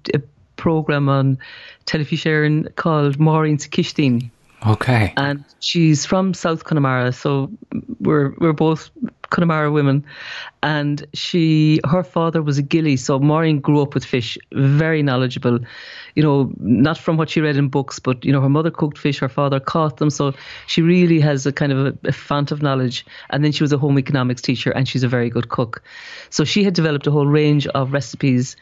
program 0.55 1.09
on 1.09 1.37
television 1.85 2.67
called 2.75 3.19
Maureen's 3.19 3.67
Kishtin. 3.67 4.29
Okay. 4.65 5.13
And 5.17 5.45
she's 5.59 6.05
from 6.05 6.33
South 6.33 6.63
Connemara, 6.63 7.11
so 7.11 7.51
we're 7.99 8.33
we're 8.39 8.53
both 8.53 8.89
Connemara 9.29 9.71
women. 9.71 10.03
And 10.63 11.05
she 11.13 11.79
her 11.85 12.03
father 12.03 12.41
was 12.41 12.57
a 12.57 12.63
gillie, 12.63 12.97
so 12.97 13.19
Maureen 13.19 13.59
grew 13.59 13.81
up 13.81 13.93
with 13.93 14.03
fish, 14.03 14.37
very 14.51 15.03
knowledgeable. 15.03 15.59
You 16.15 16.23
know, 16.23 16.51
not 16.57 16.97
from 16.97 17.17
what 17.17 17.29
she 17.29 17.39
read 17.39 17.55
in 17.55 17.69
books, 17.69 17.99
but 17.99 18.25
you 18.25 18.31
know, 18.31 18.41
her 18.41 18.49
mother 18.49 18.71
cooked 18.71 18.97
fish, 18.97 19.19
her 19.19 19.29
father 19.29 19.59
caught 19.59 19.97
them, 19.97 20.09
so 20.09 20.33
she 20.65 20.81
really 20.81 21.19
has 21.19 21.45
a 21.45 21.51
kind 21.51 21.71
of 21.71 21.85
a, 21.85 22.07
a 22.07 22.11
font 22.11 22.51
of 22.51 22.63
knowledge. 22.63 23.05
And 23.29 23.43
then 23.43 23.51
she 23.51 23.63
was 23.63 23.71
a 23.71 23.77
home 23.77 23.99
economics 23.99 24.41
teacher, 24.41 24.71
and 24.71 24.87
she's 24.87 25.03
a 25.03 25.07
very 25.07 25.29
good 25.29 25.49
cook. 25.49 25.83
So 26.31 26.43
she 26.43 26.63
had 26.63 26.73
developed 26.73 27.05
a 27.05 27.11
whole 27.11 27.27
range 27.27 27.67
of 27.67 27.93
recipes 27.93 28.55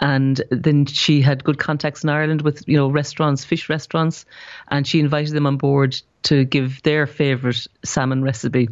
and 0.00 0.42
then 0.50 0.86
she 0.86 1.20
had 1.20 1.44
good 1.44 1.58
contacts 1.58 2.04
in 2.04 2.10
Ireland 2.10 2.42
with 2.42 2.66
you 2.68 2.76
know 2.76 2.88
restaurants, 2.88 3.44
fish 3.44 3.68
restaurants, 3.68 4.24
and 4.68 4.86
she 4.86 5.00
invited 5.00 5.34
them 5.34 5.46
on 5.46 5.56
board 5.56 6.00
to 6.24 6.44
give 6.44 6.82
their 6.82 7.06
favourite 7.06 7.66
salmon 7.84 8.22
recipe. 8.22 8.68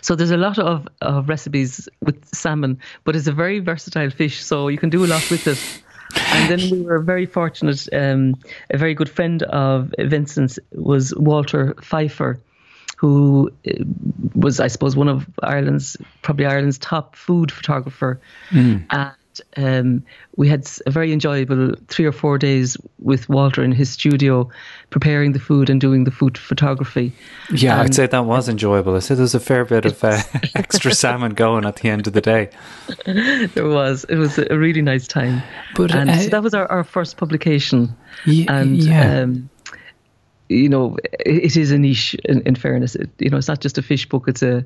So 0.00 0.14
there's 0.14 0.30
a 0.30 0.36
lot 0.36 0.58
of, 0.58 0.86
of 1.00 1.28
recipes 1.28 1.88
with 2.00 2.24
salmon, 2.32 2.78
but 3.04 3.16
it's 3.16 3.26
a 3.26 3.32
very 3.32 3.58
versatile 3.58 4.10
fish, 4.10 4.42
so 4.42 4.68
you 4.68 4.78
can 4.78 4.90
do 4.90 5.04
a 5.04 5.08
lot 5.08 5.28
with 5.30 5.46
it. 5.46 5.82
And 6.14 6.48
then 6.48 6.70
we 6.70 6.82
were 6.82 7.00
very 7.00 7.26
fortunate. 7.26 7.88
Um, 7.92 8.36
a 8.70 8.78
very 8.78 8.94
good 8.94 9.08
friend 9.08 9.42
of 9.42 9.92
Vincent's 9.98 10.58
was 10.72 11.14
Walter 11.16 11.74
Pfeiffer, 11.82 12.40
who 12.96 13.50
uh, 13.68 13.72
was, 14.34 14.60
I 14.60 14.68
suppose, 14.68 14.96
one 14.96 15.08
of 15.08 15.26
Ireland's 15.42 15.96
probably 16.22 16.46
Ireland's 16.46 16.78
top 16.78 17.16
food 17.16 17.50
photographer. 17.50 18.20
Mm. 18.50 18.86
And 18.90 19.12
um, 19.56 20.04
we 20.36 20.48
had 20.48 20.68
a 20.86 20.90
very 20.90 21.12
enjoyable 21.12 21.74
three 21.88 22.04
or 22.04 22.12
four 22.12 22.38
days 22.38 22.76
with 22.98 23.28
Walter 23.28 23.62
in 23.62 23.72
his 23.72 23.90
studio, 23.90 24.48
preparing 24.90 25.32
the 25.32 25.38
food 25.38 25.70
and 25.70 25.80
doing 25.80 26.04
the 26.04 26.10
food 26.10 26.36
photography. 26.36 27.12
Yeah, 27.52 27.72
and 27.72 27.82
I'd 27.82 27.94
say 27.94 28.06
that 28.06 28.24
was 28.24 28.48
enjoyable. 28.48 28.94
I 28.94 29.00
said 29.00 29.16
there 29.16 29.22
was 29.22 29.34
a 29.34 29.40
fair 29.40 29.64
bit 29.64 29.84
of 29.84 30.02
uh, 30.02 30.22
extra 30.54 30.92
salmon 30.92 31.34
going 31.34 31.64
at 31.64 31.76
the 31.76 31.88
end 31.88 32.06
of 32.06 32.12
the 32.12 32.20
day. 32.20 32.50
there 33.06 33.68
was. 33.68 34.04
It 34.04 34.16
was 34.16 34.38
a 34.38 34.58
really 34.58 34.82
nice 34.82 35.06
time. 35.06 35.42
But 35.74 35.94
and 35.94 36.10
uh, 36.10 36.18
so 36.18 36.28
that 36.30 36.42
was 36.42 36.54
our, 36.54 36.70
our 36.70 36.84
first 36.84 37.16
publication. 37.16 37.96
Yeah, 38.24 38.52
and 38.52 38.76
yeah. 38.76 39.20
Um, 39.22 39.50
you 40.48 40.68
know, 40.68 40.96
it 41.24 41.56
is 41.56 41.70
a 41.70 41.78
niche. 41.78 42.14
In, 42.24 42.42
in 42.42 42.54
fairness, 42.54 42.94
it, 42.94 43.10
you 43.18 43.30
know, 43.30 43.36
it's 43.36 43.48
not 43.48 43.60
just 43.60 43.78
a 43.78 43.82
fish 43.82 44.08
book; 44.08 44.24
it's 44.28 44.42
a, 44.42 44.64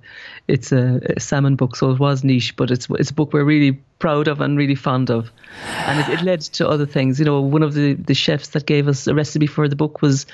it's 0.48 0.72
a, 0.72 1.00
a, 1.16 1.20
salmon 1.20 1.56
book. 1.56 1.76
So 1.76 1.90
it 1.90 1.98
was 1.98 2.22
niche, 2.24 2.56
but 2.56 2.70
it's 2.70 2.88
it's 2.90 3.10
a 3.10 3.14
book 3.14 3.32
we're 3.32 3.44
really 3.44 3.72
proud 3.98 4.28
of 4.28 4.40
and 4.40 4.56
really 4.58 4.74
fond 4.74 5.10
of, 5.10 5.30
and 5.64 6.00
it, 6.00 6.20
it 6.20 6.24
led 6.24 6.40
to 6.40 6.68
other 6.68 6.86
things. 6.86 7.18
You 7.18 7.24
know, 7.24 7.40
one 7.40 7.62
of 7.62 7.74
the 7.74 7.94
the 7.94 8.14
chefs 8.14 8.48
that 8.48 8.66
gave 8.66 8.88
us 8.88 9.06
a 9.06 9.14
recipe 9.14 9.46
for 9.46 9.68
the 9.68 9.76
book 9.76 10.02
was 10.02 10.26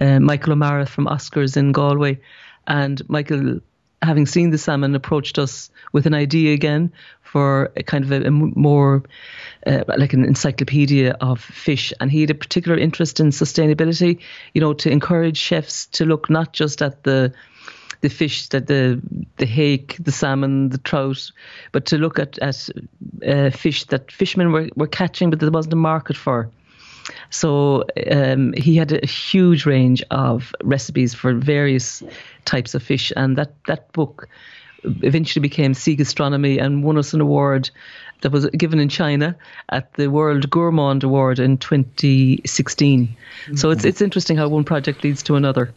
uh, 0.00 0.20
Michael 0.20 0.52
O'Meara 0.52 0.86
from 0.86 1.06
Oscars 1.06 1.56
in 1.56 1.72
Galway, 1.72 2.18
and 2.66 3.06
Michael 3.08 3.60
having 4.02 4.26
seen 4.26 4.50
the 4.50 4.58
salmon, 4.58 4.94
approached 4.94 5.38
us 5.38 5.70
with 5.92 6.06
an 6.06 6.14
idea 6.14 6.52
again 6.52 6.92
for 7.36 7.70
a 7.76 7.82
kind 7.82 8.02
of 8.02 8.12
a, 8.12 8.28
a 8.28 8.30
more 8.30 9.02
uh, 9.66 9.84
like 9.98 10.14
an 10.14 10.24
encyclopedia 10.24 11.14
of 11.20 11.38
fish. 11.38 11.92
And 12.00 12.10
he 12.10 12.22
had 12.22 12.30
a 12.30 12.34
particular 12.34 12.78
interest 12.78 13.20
in 13.20 13.28
sustainability, 13.28 14.18
you 14.54 14.60
know, 14.62 14.72
to 14.72 14.90
encourage 14.90 15.36
chefs 15.36 15.84
to 15.88 16.06
look 16.06 16.30
not 16.30 16.54
just 16.54 16.80
at 16.80 17.02
the 17.02 17.30
the 18.00 18.08
fish 18.08 18.48
that 18.48 18.68
the 18.68 18.98
the 19.36 19.44
hake, 19.44 19.96
the 20.00 20.12
salmon, 20.12 20.70
the 20.70 20.78
trout, 20.78 21.30
but 21.72 21.84
to 21.84 21.98
look 21.98 22.18
at 22.18 22.38
at 22.38 22.70
uh, 23.26 23.50
fish 23.50 23.84
that 23.84 24.10
fishermen 24.10 24.50
were, 24.50 24.70
were 24.74 24.86
catching, 24.88 25.28
but 25.28 25.38
there 25.38 25.50
wasn't 25.50 25.74
a 25.74 25.76
market 25.76 26.16
for. 26.16 26.48
So 27.28 27.84
um, 28.10 28.54
he 28.54 28.78
had 28.78 28.92
a 28.92 29.06
huge 29.06 29.66
range 29.66 30.02
of 30.10 30.54
recipes 30.64 31.12
for 31.12 31.34
various 31.34 32.02
types 32.46 32.74
of 32.74 32.82
fish, 32.82 33.12
and 33.14 33.36
that 33.36 33.52
that 33.66 33.92
book 33.92 34.26
eventually 34.84 35.40
became 35.40 35.74
Sea 35.74 35.96
Gastronomy 35.96 36.58
and 36.58 36.82
won 36.82 36.98
us 36.98 37.14
an 37.14 37.20
award 37.20 37.70
that 38.22 38.32
was 38.32 38.46
given 38.46 38.78
in 38.78 38.88
China 38.88 39.36
at 39.68 39.92
the 39.94 40.08
World 40.08 40.48
Gourmand 40.50 41.04
Award 41.04 41.38
in 41.38 41.58
2016. 41.58 43.08
Mm-hmm. 43.08 43.56
So 43.56 43.70
it's 43.70 43.84
it's 43.84 44.00
interesting 44.00 44.36
how 44.36 44.48
one 44.48 44.64
project 44.64 45.04
leads 45.04 45.22
to 45.24 45.36
another. 45.36 45.72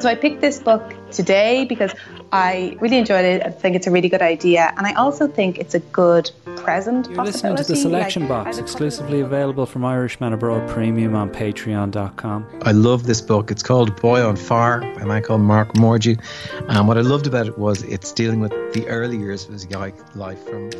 So 0.00 0.08
I 0.08 0.14
picked 0.14 0.40
this 0.40 0.60
book 0.60 0.94
today 1.10 1.64
because 1.64 1.92
I 2.32 2.76
really 2.80 2.98
enjoyed 2.98 3.24
it. 3.24 3.42
I 3.44 3.50
think 3.50 3.76
it's 3.76 3.86
a 3.86 3.90
really 3.90 4.08
good 4.08 4.22
idea, 4.22 4.72
and 4.76 4.86
I 4.86 4.92
also 4.94 5.26
think 5.26 5.58
it's 5.58 5.74
a 5.74 5.80
good 5.80 6.30
present. 6.56 7.08
You're 7.08 7.24
listening 7.24 7.56
to 7.56 7.64
the 7.64 7.76
Selection 7.76 8.22
like, 8.22 8.44
Box, 8.44 8.58
exclusively 8.58 9.20
available 9.20 9.64
from 9.64 9.84
Irishman 9.84 10.32
Abroad 10.32 10.68
Premium 10.68 11.14
on 11.14 11.30
Patreon.com. 11.30 12.60
I 12.62 12.72
love 12.72 13.04
this 13.04 13.20
book. 13.20 13.50
It's 13.50 13.62
called 13.62 14.00
Boy 14.00 14.22
on 14.24 14.36
Fire 14.36 14.80
by 14.80 15.02
a 15.02 15.06
man 15.06 15.22
called 15.22 15.40
Mark 15.40 15.74
Morgie, 15.74 16.20
and 16.68 16.86
what 16.86 16.98
I 16.98 17.02
loved 17.02 17.26
about 17.26 17.46
it 17.46 17.58
was 17.58 17.82
it's 17.84 18.12
dealing 18.12 18.40
with 18.40 18.52
the 18.74 18.86
early 18.88 19.16
years 19.16 19.46
of 19.46 19.52
his 19.52 19.66
life 20.14 20.42
from 20.44 20.70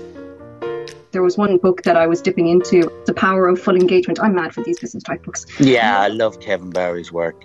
there 1.11 1.23
was 1.23 1.39
one 1.39 1.57
book 1.57 1.83
that 1.85 1.97
I 1.97 2.07
was 2.07 2.21
dipping 2.21 2.49
into, 2.49 2.93
The 3.07 3.15
Power 3.15 3.49
of 3.49 3.61
Full 3.61 3.77
Engagement. 3.77 4.21
I'm 4.21 4.35
mad 4.35 4.53
for 4.53 4.63
these 4.63 4.79
business 4.79 5.03
type 5.03 5.25
books. 5.25 5.47
Yeah, 5.59 5.99
I 5.99 6.09
love 6.09 6.39
Kevin 6.41 6.71
Barry's 6.71 7.11
work. 7.11 7.45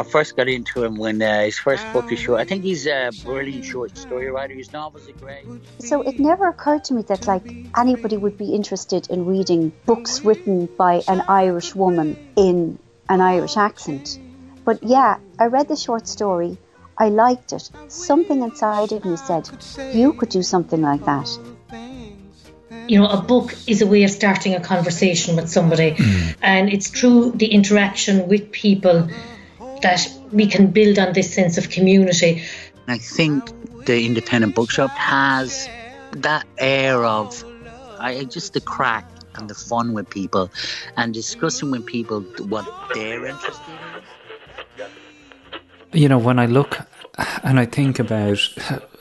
I 0.00 0.02
first 0.02 0.34
got 0.34 0.48
into 0.48 0.82
him 0.82 0.96
when 0.96 1.20
uh, 1.20 1.42
his 1.42 1.58
first 1.58 1.84
book 1.92 2.10
is 2.10 2.18
short. 2.18 2.40
I 2.40 2.44
think 2.44 2.64
he's 2.64 2.86
a 2.86 3.10
brilliant 3.22 3.66
short 3.66 3.98
story 3.98 4.30
writer. 4.30 4.54
His 4.54 4.72
novels 4.72 5.06
are 5.06 5.12
great. 5.12 5.44
So 5.78 6.00
it 6.00 6.18
never 6.18 6.48
occurred 6.48 6.84
to 6.84 6.94
me 6.94 7.02
that 7.02 7.26
like 7.26 7.44
anybody 7.76 8.16
would 8.16 8.38
be 8.38 8.54
interested 8.54 9.10
in 9.10 9.26
reading 9.26 9.72
books 9.84 10.24
written 10.24 10.66
by 10.78 11.02
an 11.06 11.20
Irish 11.28 11.74
woman 11.74 12.16
in 12.34 12.78
an 13.10 13.20
Irish 13.20 13.58
accent. 13.58 14.18
But 14.64 14.82
yeah, 14.82 15.18
I 15.38 15.46
read 15.46 15.68
the 15.68 15.76
short 15.76 16.08
story. 16.08 16.56
I 16.96 17.10
liked 17.10 17.52
it. 17.52 17.70
Something 17.88 18.42
inside 18.42 18.92
of 18.92 19.04
me 19.04 19.16
said, 19.18 19.50
you 19.92 20.14
could 20.14 20.30
do 20.30 20.42
something 20.42 20.80
like 20.80 21.04
that 21.04 21.28
you 22.88 22.98
know, 22.98 23.06
a 23.06 23.22
book 23.22 23.54
is 23.68 23.82
a 23.82 23.86
way 23.86 24.02
of 24.02 24.10
starting 24.10 24.54
a 24.54 24.60
conversation 24.60 25.36
with 25.36 25.48
somebody. 25.48 25.92
Mm. 25.92 26.34
And 26.42 26.72
it's 26.72 26.88
through 26.88 27.32
the 27.32 27.46
interaction 27.46 28.26
with 28.26 28.50
people 28.50 29.08
that 29.82 30.08
we 30.32 30.46
can 30.46 30.68
build 30.68 30.98
on 30.98 31.12
this 31.12 31.32
sense 31.32 31.58
of 31.58 31.70
community. 31.70 32.42
I 32.88 32.98
think 32.98 33.44
the 33.86 34.06
independent 34.06 34.54
bookshop 34.54 34.90
has 34.90 35.68
that 36.12 36.46
air 36.58 37.04
of 37.04 37.44
I, 37.98 38.24
just 38.24 38.54
the 38.54 38.60
crack 38.60 39.08
and 39.34 39.48
the 39.48 39.54
fun 39.54 39.92
with 39.92 40.08
people 40.08 40.50
and 40.96 41.12
discussing 41.14 41.70
with 41.70 41.86
people 41.86 42.22
what 42.48 42.66
they're 42.94 43.26
interested 43.26 43.74
in. 44.78 44.86
You 45.92 46.08
know, 46.08 46.18
when 46.18 46.38
I 46.38 46.46
look 46.46 46.78
and 47.42 47.60
I 47.60 47.66
think 47.66 47.98
about 47.98 48.38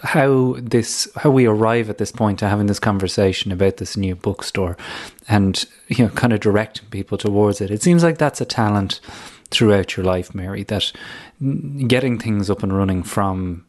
how 0.04 0.56
this 0.60 1.08
how 1.16 1.30
we 1.30 1.46
arrive 1.46 1.90
at 1.90 1.98
this 1.98 2.12
point 2.12 2.40
to 2.40 2.50
having 2.50 2.68
this 2.68 2.80
conversation 2.80 3.52
about 3.52 3.78
this 3.78 3.96
new 3.96 4.16
bookstore 4.16 4.78
and 5.28 5.66
you 5.88 6.06
know 6.06 6.12
kind 6.12 6.34
of 6.34 6.40
directing 6.40 6.90
people 6.90 7.18
towards 7.18 7.62
it. 7.62 7.72
It 7.72 7.84
seems 7.84 8.04
like 8.04 8.18
that's 8.18 8.42
a 8.42 8.46
talent 8.46 9.00
throughout 9.52 9.98
your 9.98 10.06
life, 10.06 10.34
Mary, 10.36 10.64
that 10.64 10.92
getting 11.88 12.20
things 12.20 12.50
up 12.50 12.64
and 12.64 12.76
running 12.76 13.04
from 13.04 13.66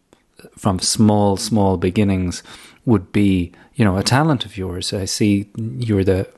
from 0.56 0.78
small, 0.78 1.36
small 1.36 1.76
beginnings 1.76 2.42
would 2.86 3.12
be, 3.12 3.52
you 3.74 3.84
know, 3.84 3.96
a 3.96 4.02
talent 4.02 4.44
of 4.44 4.56
yours. 4.56 4.92
I 4.92 5.04
see 5.04 5.50
you're 5.54 6.04
the 6.04 6.28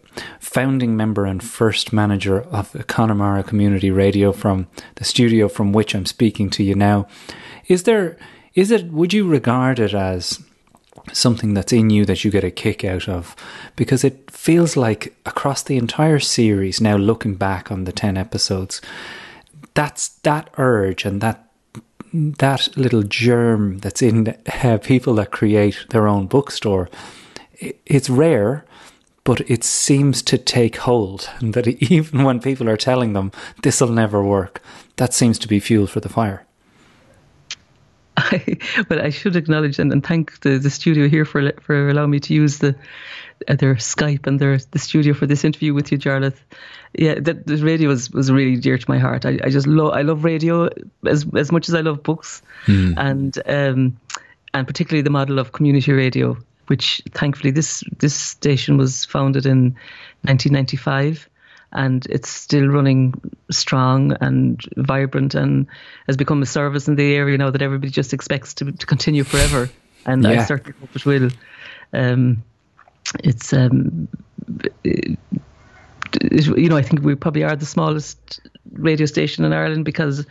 founding 0.40 0.96
member 0.96 1.24
and 1.24 1.42
first 1.42 1.92
manager 1.92 2.42
of 2.42 2.74
Connemara 2.86 3.42
Community 3.42 3.90
Radio 3.90 4.32
from 4.32 4.66
the 4.96 5.04
studio 5.04 5.48
from 5.48 5.72
which 5.72 5.94
I'm 5.94 6.06
speaking 6.06 6.50
to 6.50 6.62
you 6.62 6.74
now. 6.74 7.06
Is 7.68 7.84
there, 7.84 8.18
is 8.54 8.70
it, 8.70 8.86
would 8.92 9.12
you 9.12 9.26
regard 9.26 9.78
it 9.78 9.94
as 9.94 10.42
something 11.12 11.54
that's 11.54 11.72
in 11.72 11.90
you 11.90 12.04
that 12.04 12.24
you 12.24 12.30
get 12.30 12.44
a 12.44 12.50
kick 12.50 12.84
out 12.84 13.08
of? 13.08 13.34
Because 13.76 14.04
it 14.04 14.30
feels 14.30 14.76
like 14.76 15.16
across 15.24 15.62
the 15.62 15.78
entire 15.78 16.18
series, 16.18 16.80
now 16.80 16.96
looking 16.96 17.36
back 17.36 17.70
on 17.70 17.84
the 17.84 17.92
10 17.92 18.16
episodes, 18.16 18.82
that's 19.74 20.08
that 20.20 20.50
urge 20.58 21.04
and 21.04 21.20
that 21.20 21.48
that 22.12 22.76
little 22.76 23.02
germ 23.02 23.78
that's 23.78 24.02
in 24.02 24.36
uh, 24.62 24.78
people 24.82 25.14
that 25.14 25.30
create 25.30 25.86
their 25.90 26.06
own 26.06 26.26
bookstore. 26.26 26.90
It's 27.86 28.10
rare, 28.10 28.66
but 29.24 29.40
it 29.50 29.64
seems 29.64 30.22
to 30.22 30.36
take 30.36 30.76
hold, 30.76 31.30
and 31.38 31.54
that 31.54 31.66
even 31.90 32.24
when 32.24 32.40
people 32.40 32.68
are 32.68 32.76
telling 32.76 33.12
them 33.14 33.32
this 33.62 33.80
will 33.80 33.88
never 33.88 34.22
work, 34.22 34.60
that 34.96 35.14
seems 35.14 35.38
to 35.40 35.48
be 35.48 35.60
fuel 35.60 35.86
for 35.86 36.00
the 36.00 36.08
fire. 36.08 36.44
I, 38.32 38.56
well, 38.90 39.00
I 39.00 39.10
should 39.10 39.36
acknowledge 39.36 39.78
and, 39.78 39.92
and 39.92 40.04
thank 40.04 40.40
the, 40.40 40.58
the 40.58 40.70
studio 40.70 41.08
here 41.08 41.24
for 41.24 41.52
for 41.60 41.88
allowing 41.88 42.10
me 42.10 42.20
to 42.20 42.34
use 42.34 42.58
the 42.58 42.74
uh, 43.48 43.54
their 43.56 43.74
Skype 43.74 44.26
and 44.26 44.40
their 44.40 44.58
the 44.58 44.78
studio 44.78 45.14
for 45.14 45.26
this 45.26 45.44
interview 45.44 45.74
with 45.74 45.92
you, 45.92 45.98
Jarlath. 45.98 46.38
Yeah, 46.94 47.20
that 47.20 47.46
the 47.46 47.56
radio 47.56 47.88
was, 47.88 48.10
was 48.10 48.30
really 48.30 48.56
dear 48.56 48.76
to 48.76 48.84
my 48.88 48.98
heart. 48.98 49.24
I, 49.24 49.38
I 49.42 49.50
just 49.50 49.66
love 49.66 49.92
I 49.92 50.02
love 50.02 50.24
radio 50.24 50.68
as 51.06 51.26
as 51.36 51.52
much 51.52 51.68
as 51.68 51.74
I 51.74 51.80
love 51.80 52.02
books, 52.02 52.42
mm. 52.66 52.94
and 52.96 53.38
um, 53.46 53.98
and 54.54 54.66
particularly 54.66 55.02
the 55.02 55.10
model 55.10 55.38
of 55.38 55.52
community 55.52 55.92
radio, 55.92 56.36
which 56.66 57.02
thankfully 57.12 57.50
this 57.50 57.82
this 57.98 58.14
station 58.14 58.76
was 58.76 59.04
founded 59.04 59.46
in 59.46 59.76
1995 60.22 61.28
and 61.72 62.06
it's 62.10 62.28
still 62.28 62.66
running 62.68 63.14
strong 63.50 64.16
and 64.20 64.60
vibrant 64.76 65.34
and 65.34 65.66
has 66.06 66.16
become 66.16 66.42
a 66.42 66.46
service 66.46 66.88
in 66.88 66.96
the 66.96 67.14
area 67.14 67.38
now 67.38 67.50
that 67.50 67.62
everybody 67.62 67.90
just 67.90 68.12
expects 68.12 68.54
to, 68.54 68.72
to 68.72 68.86
continue 68.86 69.24
forever. 69.24 69.70
And 70.04 70.22
yeah. 70.22 70.42
I 70.42 70.44
certainly 70.44 70.78
hope 70.78 70.94
it 70.94 71.06
will. 71.06 71.30
Um, 71.92 72.42
it's 73.22 73.52
um, 73.52 74.08
you 76.20 76.68
know, 76.68 76.76
I 76.76 76.82
think 76.82 77.02
we 77.02 77.14
probably 77.14 77.44
are 77.44 77.56
the 77.56 77.66
smallest 77.66 78.40
radio 78.72 79.06
station 79.06 79.44
in 79.44 79.52
Ireland 79.52 79.84
because, 79.84 80.26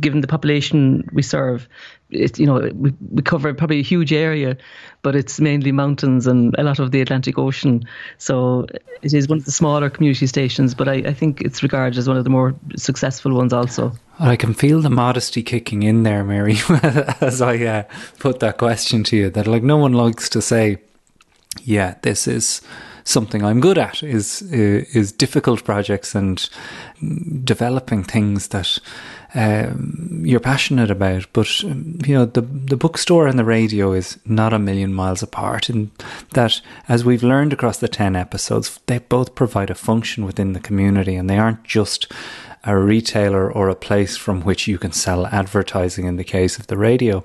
given 0.00 0.20
the 0.20 0.26
population 0.26 1.08
we 1.12 1.22
serve, 1.22 1.68
it, 2.10 2.38
you 2.38 2.46
know, 2.46 2.70
we, 2.74 2.92
we 3.10 3.22
cover 3.22 3.52
probably 3.54 3.80
a 3.80 3.82
huge 3.82 4.12
area, 4.12 4.56
but 5.02 5.16
it's 5.16 5.40
mainly 5.40 5.72
mountains 5.72 6.26
and 6.26 6.54
a 6.58 6.62
lot 6.62 6.78
of 6.78 6.90
the 6.90 7.00
Atlantic 7.00 7.38
Ocean. 7.38 7.84
So 8.18 8.66
it 9.02 9.12
is 9.12 9.28
one 9.28 9.38
of 9.38 9.44
the 9.44 9.52
smaller 9.52 9.90
community 9.90 10.26
stations, 10.26 10.74
but 10.74 10.88
I, 10.88 10.94
I 10.94 11.12
think 11.12 11.40
it's 11.40 11.62
regarded 11.62 11.98
as 11.98 12.08
one 12.08 12.16
of 12.16 12.24
the 12.24 12.30
more 12.30 12.54
successful 12.76 13.34
ones 13.34 13.52
also. 13.52 13.92
I 14.18 14.36
can 14.36 14.54
feel 14.54 14.80
the 14.80 14.90
modesty 14.90 15.42
kicking 15.42 15.82
in 15.82 16.04
there, 16.04 16.24
Mary, 16.24 16.56
as 17.20 17.42
I 17.42 17.56
uh, 17.58 17.82
put 18.18 18.40
that 18.40 18.58
question 18.58 19.02
to 19.04 19.16
you. 19.16 19.30
That 19.30 19.46
like 19.46 19.62
no 19.62 19.76
one 19.76 19.92
likes 19.92 20.28
to 20.30 20.40
say, 20.40 20.78
"Yeah, 21.62 21.96
this 22.02 22.28
is." 22.28 22.62
Something 23.04 23.44
I'm 23.44 23.60
good 23.60 23.78
at 23.78 24.02
is 24.02 24.42
is 24.42 25.12
difficult 25.12 25.64
projects 25.64 26.14
and 26.14 26.48
developing 27.44 28.02
things 28.02 28.48
that 28.48 28.78
um, 29.34 30.22
you're 30.24 30.40
passionate 30.40 30.90
about. 30.90 31.26
But 31.32 31.62
you 31.62 32.14
know, 32.14 32.24
the 32.24 32.40
the 32.40 32.76
bookstore 32.76 33.26
and 33.26 33.38
the 33.38 33.44
radio 33.44 33.92
is 33.92 34.18
not 34.24 34.52
a 34.52 34.58
million 34.58 34.92
miles 34.92 35.22
apart. 35.22 35.70
In 35.70 35.90
that, 36.32 36.60
as 36.88 37.04
we've 37.04 37.22
learned 37.22 37.52
across 37.52 37.78
the 37.78 37.88
ten 37.88 38.16
episodes, 38.16 38.80
they 38.86 38.98
both 38.98 39.34
provide 39.34 39.70
a 39.70 39.74
function 39.74 40.24
within 40.24 40.54
the 40.54 40.60
community, 40.60 41.14
and 41.14 41.28
they 41.28 41.38
aren't 41.38 41.64
just 41.64 42.10
a 42.64 42.76
retailer 42.78 43.52
or 43.52 43.68
a 43.68 43.74
place 43.74 44.16
from 44.16 44.40
which 44.40 44.66
you 44.66 44.78
can 44.78 44.92
sell 44.92 45.26
advertising. 45.26 46.06
In 46.06 46.16
the 46.16 46.24
case 46.24 46.58
of 46.58 46.66
the 46.68 46.78
radio, 46.78 47.22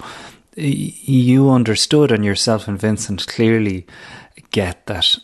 you 0.56 1.50
understood, 1.50 2.12
and 2.12 2.26
yourself 2.26 2.68
and 2.68 2.78
Vincent 2.78 3.26
clearly 3.28 3.88
get 4.52 4.86
that 4.88 5.16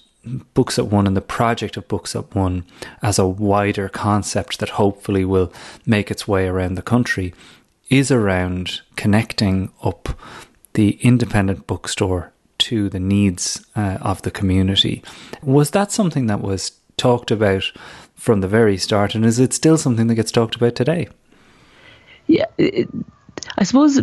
Books 0.54 0.80
at 0.80 0.88
One 0.88 1.08
and 1.08 1.16
the 1.16 1.22
project 1.22 1.78
of 1.78 1.88
Books 1.88 2.16
at 2.16 2.34
One 2.36 2.66
as 3.02 3.20
a 3.20 3.28
wider 3.28 3.90
concept 3.90 4.60
that 4.60 4.70
hopefully 4.70 5.26
will 5.26 5.52
make 5.86 6.12
its 6.12 6.28
way 6.28 6.48
around 6.48 6.76
the 6.76 6.82
country 6.82 7.34
is 7.90 8.12
around 8.12 8.82
connecting 8.96 9.72
up 9.84 10.10
the 10.74 10.92
independent 11.02 11.68
bookstore 11.68 12.32
to 12.58 12.90
the 12.90 13.00
needs 13.00 13.66
uh, 13.76 13.98
of 14.02 14.22
the 14.24 14.32
community. 14.32 15.04
Was 15.44 15.72
that 15.72 15.92
something 15.92 16.28
that 16.28 16.42
was 16.42 16.72
talked 16.98 17.32
about 17.32 17.72
from 18.16 18.42
the 18.42 18.48
very 18.48 18.78
start, 18.78 19.16
and 19.16 19.26
is 19.26 19.40
it 19.40 19.54
still 19.54 19.78
something 19.78 20.08
that 20.08 20.16
gets 20.16 20.32
talked 20.32 20.56
about 20.56 20.76
today? 20.76 21.08
Yeah, 22.28 22.46
it, 22.58 22.90
I 23.58 23.64
suppose 23.64 24.02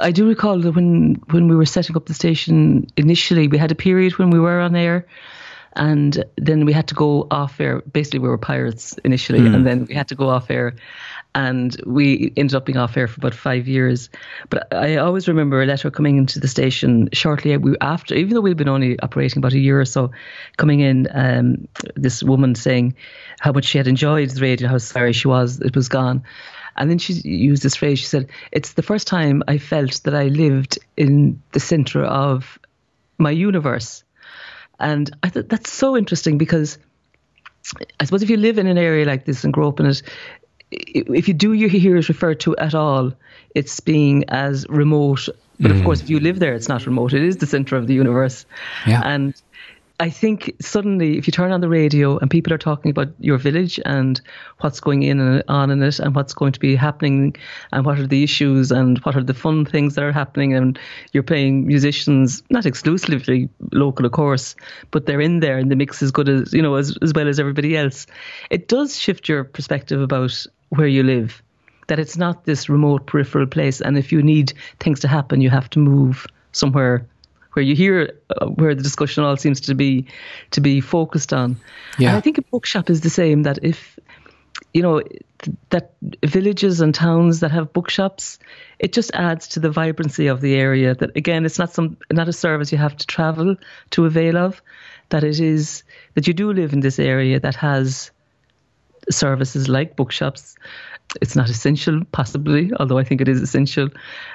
I 0.00 0.10
do 0.10 0.26
recall 0.26 0.58
that 0.60 0.72
when 0.72 1.14
when 1.30 1.48
we 1.48 1.56
were 1.56 1.66
setting 1.66 1.96
up 1.96 2.06
the 2.06 2.14
station 2.14 2.86
initially, 2.96 3.48
we 3.48 3.58
had 3.58 3.72
a 3.72 3.76
period 3.76 4.18
when 4.18 4.30
we 4.30 4.38
were 4.38 4.60
on 4.60 4.74
air 4.74 5.06
and 5.74 6.24
then 6.36 6.64
we 6.64 6.72
had 6.72 6.88
to 6.88 6.94
go 6.94 7.26
off 7.30 7.60
air. 7.60 7.80
Basically, 7.80 8.18
we 8.18 8.28
were 8.28 8.38
pirates 8.38 8.98
initially, 9.04 9.40
mm. 9.40 9.54
and 9.54 9.66
then 9.66 9.86
we 9.86 9.94
had 9.94 10.08
to 10.08 10.14
go 10.14 10.28
off 10.28 10.50
air, 10.50 10.74
and 11.34 11.80
we 11.86 12.32
ended 12.36 12.54
up 12.54 12.66
being 12.66 12.76
off 12.76 12.96
air 12.96 13.08
for 13.08 13.20
about 13.20 13.34
five 13.34 13.66
years. 13.66 14.10
But 14.50 14.72
I 14.74 14.96
always 14.96 15.28
remember 15.28 15.62
a 15.62 15.66
letter 15.66 15.90
coming 15.90 16.18
into 16.18 16.40
the 16.40 16.48
station 16.48 17.08
shortly 17.12 17.58
after, 17.80 18.14
even 18.14 18.34
though 18.34 18.40
we'd 18.40 18.56
been 18.56 18.68
only 18.68 18.98
operating 19.00 19.38
about 19.38 19.54
a 19.54 19.58
year 19.58 19.80
or 19.80 19.86
so, 19.86 20.10
coming 20.56 20.80
in, 20.80 21.08
um, 21.12 21.68
this 21.94 22.22
woman 22.22 22.54
saying 22.54 22.94
how 23.40 23.52
much 23.52 23.64
she 23.64 23.78
had 23.78 23.88
enjoyed 23.88 24.30
the 24.30 24.40
radio, 24.40 24.68
how 24.68 24.78
sorry 24.78 25.12
she 25.12 25.28
was 25.28 25.60
it 25.60 25.74
was 25.74 25.88
gone. 25.88 26.22
And 26.76 26.90
then 26.90 26.98
she 26.98 27.14
used 27.14 27.62
this 27.62 27.76
phrase. 27.76 27.98
She 27.98 28.06
said, 28.06 28.28
"It's 28.50 28.74
the 28.74 28.82
first 28.82 29.06
time 29.06 29.42
I 29.46 29.58
felt 29.58 30.02
that 30.04 30.14
I 30.14 30.28
lived 30.28 30.78
in 30.96 31.42
the 31.52 31.60
center 31.60 32.02
of 32.02 32.58
my 33.18 33.30
universe." 33.30 34.04
And 34.82 35.14
I 35.22 35.30
thought 35.30 35.48
that's 35.48 35.72
so 35.72 35.96
interesting 35.96 36.36
because 36.36 36.76
I 38.00 38.04
suppose 38.04 38.22
if 38.22 38.28
you 38.28 38.36
live 38.36 38.58
in 38.58 38.66
an 38.66 38.76
area 38.76 39.06
like 39.06 39.24
this 39.24 39.44
and 39.44 39.52
grow 39.52 39.68
up 39.68 39.80
in 39.80 39.86
it, 39.86 40.02
if 40.70 41.28
you 41.28 41.34
do 41.34 41.52
you 41.52 41.68
hear 41.68 41.96
it 41.96 42.08
referred 42.08 42.40
to 42.40 42.56
at 42.56 42.74
all, 42.74 43.12
it's 43.54 43.78
being 43.80 44.24
as 44.28 44.66
remote. 44.68 45.28
But 45.60 45.70
mm. 45.70 45.78
of 45.78 45.84
course, 45.84 46.00
if 46.00 46.10
you 46.10 46.18
live 46.18 46.40
there, 46.40 46.54
it's 46.54 46.68
not 46.68 46.86
remote. 46.86 47.12
It 47.12 47.22
is 47.22 47.36
the 47.36 47.46
center 47.46 47.76
of 47.76 47.86
the 47.86 47.94
universe. 47.94 48.44
Yeah. 48.86 49.02
And 49.04 49.40
I 50.02 50.10
think 50.10 50.52
suddenly, 50.60 51.16
if 51.16 51.28
you 51.28 51.30
turn 51.30 51.52
on 51.52 51.60
the 51.60 51.68
radio 51.68 52.18
and 52.18 52.28
people 52.28 52.52
are 52.52 52.58
talking 52.58 52.90
about 52.90 53.10
your 53.20 53.38
village 53.38 53.78
and 53.84 54.20
what's 54.58 54.80
going 54.80 55.04
in 55.04 55.20
and 55.20 55.44
on 55.46 55.70
in 55.70 55.80
it 55.80 56.00
and 56.00 56.12
what's 56.12 56.34
going 56.34 56.50
to 56.50 56.58
be 56.58 56.74
happening 56.74 57.36
and 57.70 57.86
what 57.86 58.00
are 58.00 58.06
the 58.08 58.24
issues 58.24 58.72
and 58.72 58.98
what 59.04 59.14
are 59.14 59.22
the 59.22 59.32
fun 59.32 59.64
things 59.64 59.94
that 59.94 60.02
are 60.02 60.10
happening, 60.10 60.54
and 60.54 60.76
you're 61.12 61.22
playing 61.22 61.68
musicians, 61.68 62.42
not 62.50 62.66
exclusively 62.66 63.48
local, 63.70 64.04
of 64.04 64.10
course, 64.10 64.56
but 64.90 65.06
they're 65.06 65.20
in 65.20 65.38
there 65.38 65.56
and 65.56 65.70
the 65.70 65.76
mix 65.76 66.02
as 66.02 66.10
good 66.10 66.28
as, 66.28 66.52
you 66.52 66.62
know, 66.62 66.74
as, 66.74 66.98
as 67.00 67.12
well 67.14 67.28
as 67.28 67.38
everybody 67.38 67.76
else, 67.76 68.04
it 68.50 68.66
does 68.66 68.98
shift 68.98 69.28
your 69.28 69.44
perspective 69.44 70.00
about 70.00 70.46
where 70.70 70.88
you 70.88 71.04
live. 71.04 71.40
That 71.86 72.00
it's 72.00 72.16
not 72.16 72.44
this 72.44 72.68
remote 72.68 73.06
peripheral 73.06 73.46
place, 73.46 73.80
and 73.80 73.96
if 73.96 74.10
you 74.10 74.20
need 74.20 74.52
things 74.80 74.98
to 74.98 75.06
happen, 75.06 75.40
you 75.40 75.50
have 75.50 75.70
to 75.70 75.78
move 75.78 76.26
somewhere 76.50 77.06
where 77.52 77.64
you 77.64 77.74
hear 77.74 78.20
uh, 78.30 78.46
where 78.46 78.74
the 78.74 78.82
discussion 78.82 79.24
all 79.24 79.36
seems 79.36 79.62
to 79.62 79.74
be 79.74 80.06
to 80.52 80.60
be 80.60 80.80
focused 80.80 81.32
on. 81.32 81.56
Yeah. 81.98 82.08
And 82.08 82.16
I 82.16 82.20
think 82.20 82.38
a 82.38 82.42
bookshop 82.42 82.90
is 82.90 83.00
the 83.00 83.10
same. 83.10 83.44
That 83.44 83.58
if 83.62 83.98
you 84.72 84.82
know 84.82 85.02
that 85.70 85.94
villages 86.24 86.80
and 86.80 86.94
towns 86.94 87.40
that 87.40 87.50
have 87.50 87.72
bookshops, 87.72 88.38
it 88.78 88.92
just 88.92 89.12
adds 89.14 89.48
to 89.48 89.60
the 89.60 89.70
vibrancy 89.70 90.28
of 90.28 90.40
the 90.40 90.54
area. 90.54 90.94
That 90.94 91.16
again, 91.16 91.44
it's 91.44 91.58
not 91.58 91.72
some 91.72 91.96
not 92.10 92.28
a 92.28 92.32
service 92.32 92.72
you 92.72 92.78
have 92.78 92.96
to 92.96 93.06
travel 93.06 93.56
to 93.90 94.06
avail 94.06 94.36
of. 94.36 94.62
That 95.10 95.24
it 95.24 95.40
is 95.40 95.82
that 96.14 96.26
you 96.26 96.34
do 96.34 96.52
live 96.52 96.72
in 96.72 96.80
this 96.80 96.98
area 96.98 97.40
that 97.40 97.56
has 97.56 98.10
services 99.10 99.68
like 99.68 99.96
bookshops 99.96 100.54
it's 101.20 101.36
not 101.36 101.48
essential, 101.48 102.02
possibly, 102.12 102.72
although 102.78 102.98
I 102.98 103.04
think 103.04 103.20
it 103.20 103.28
is 103.28 103.42
essential. 103.42 103.88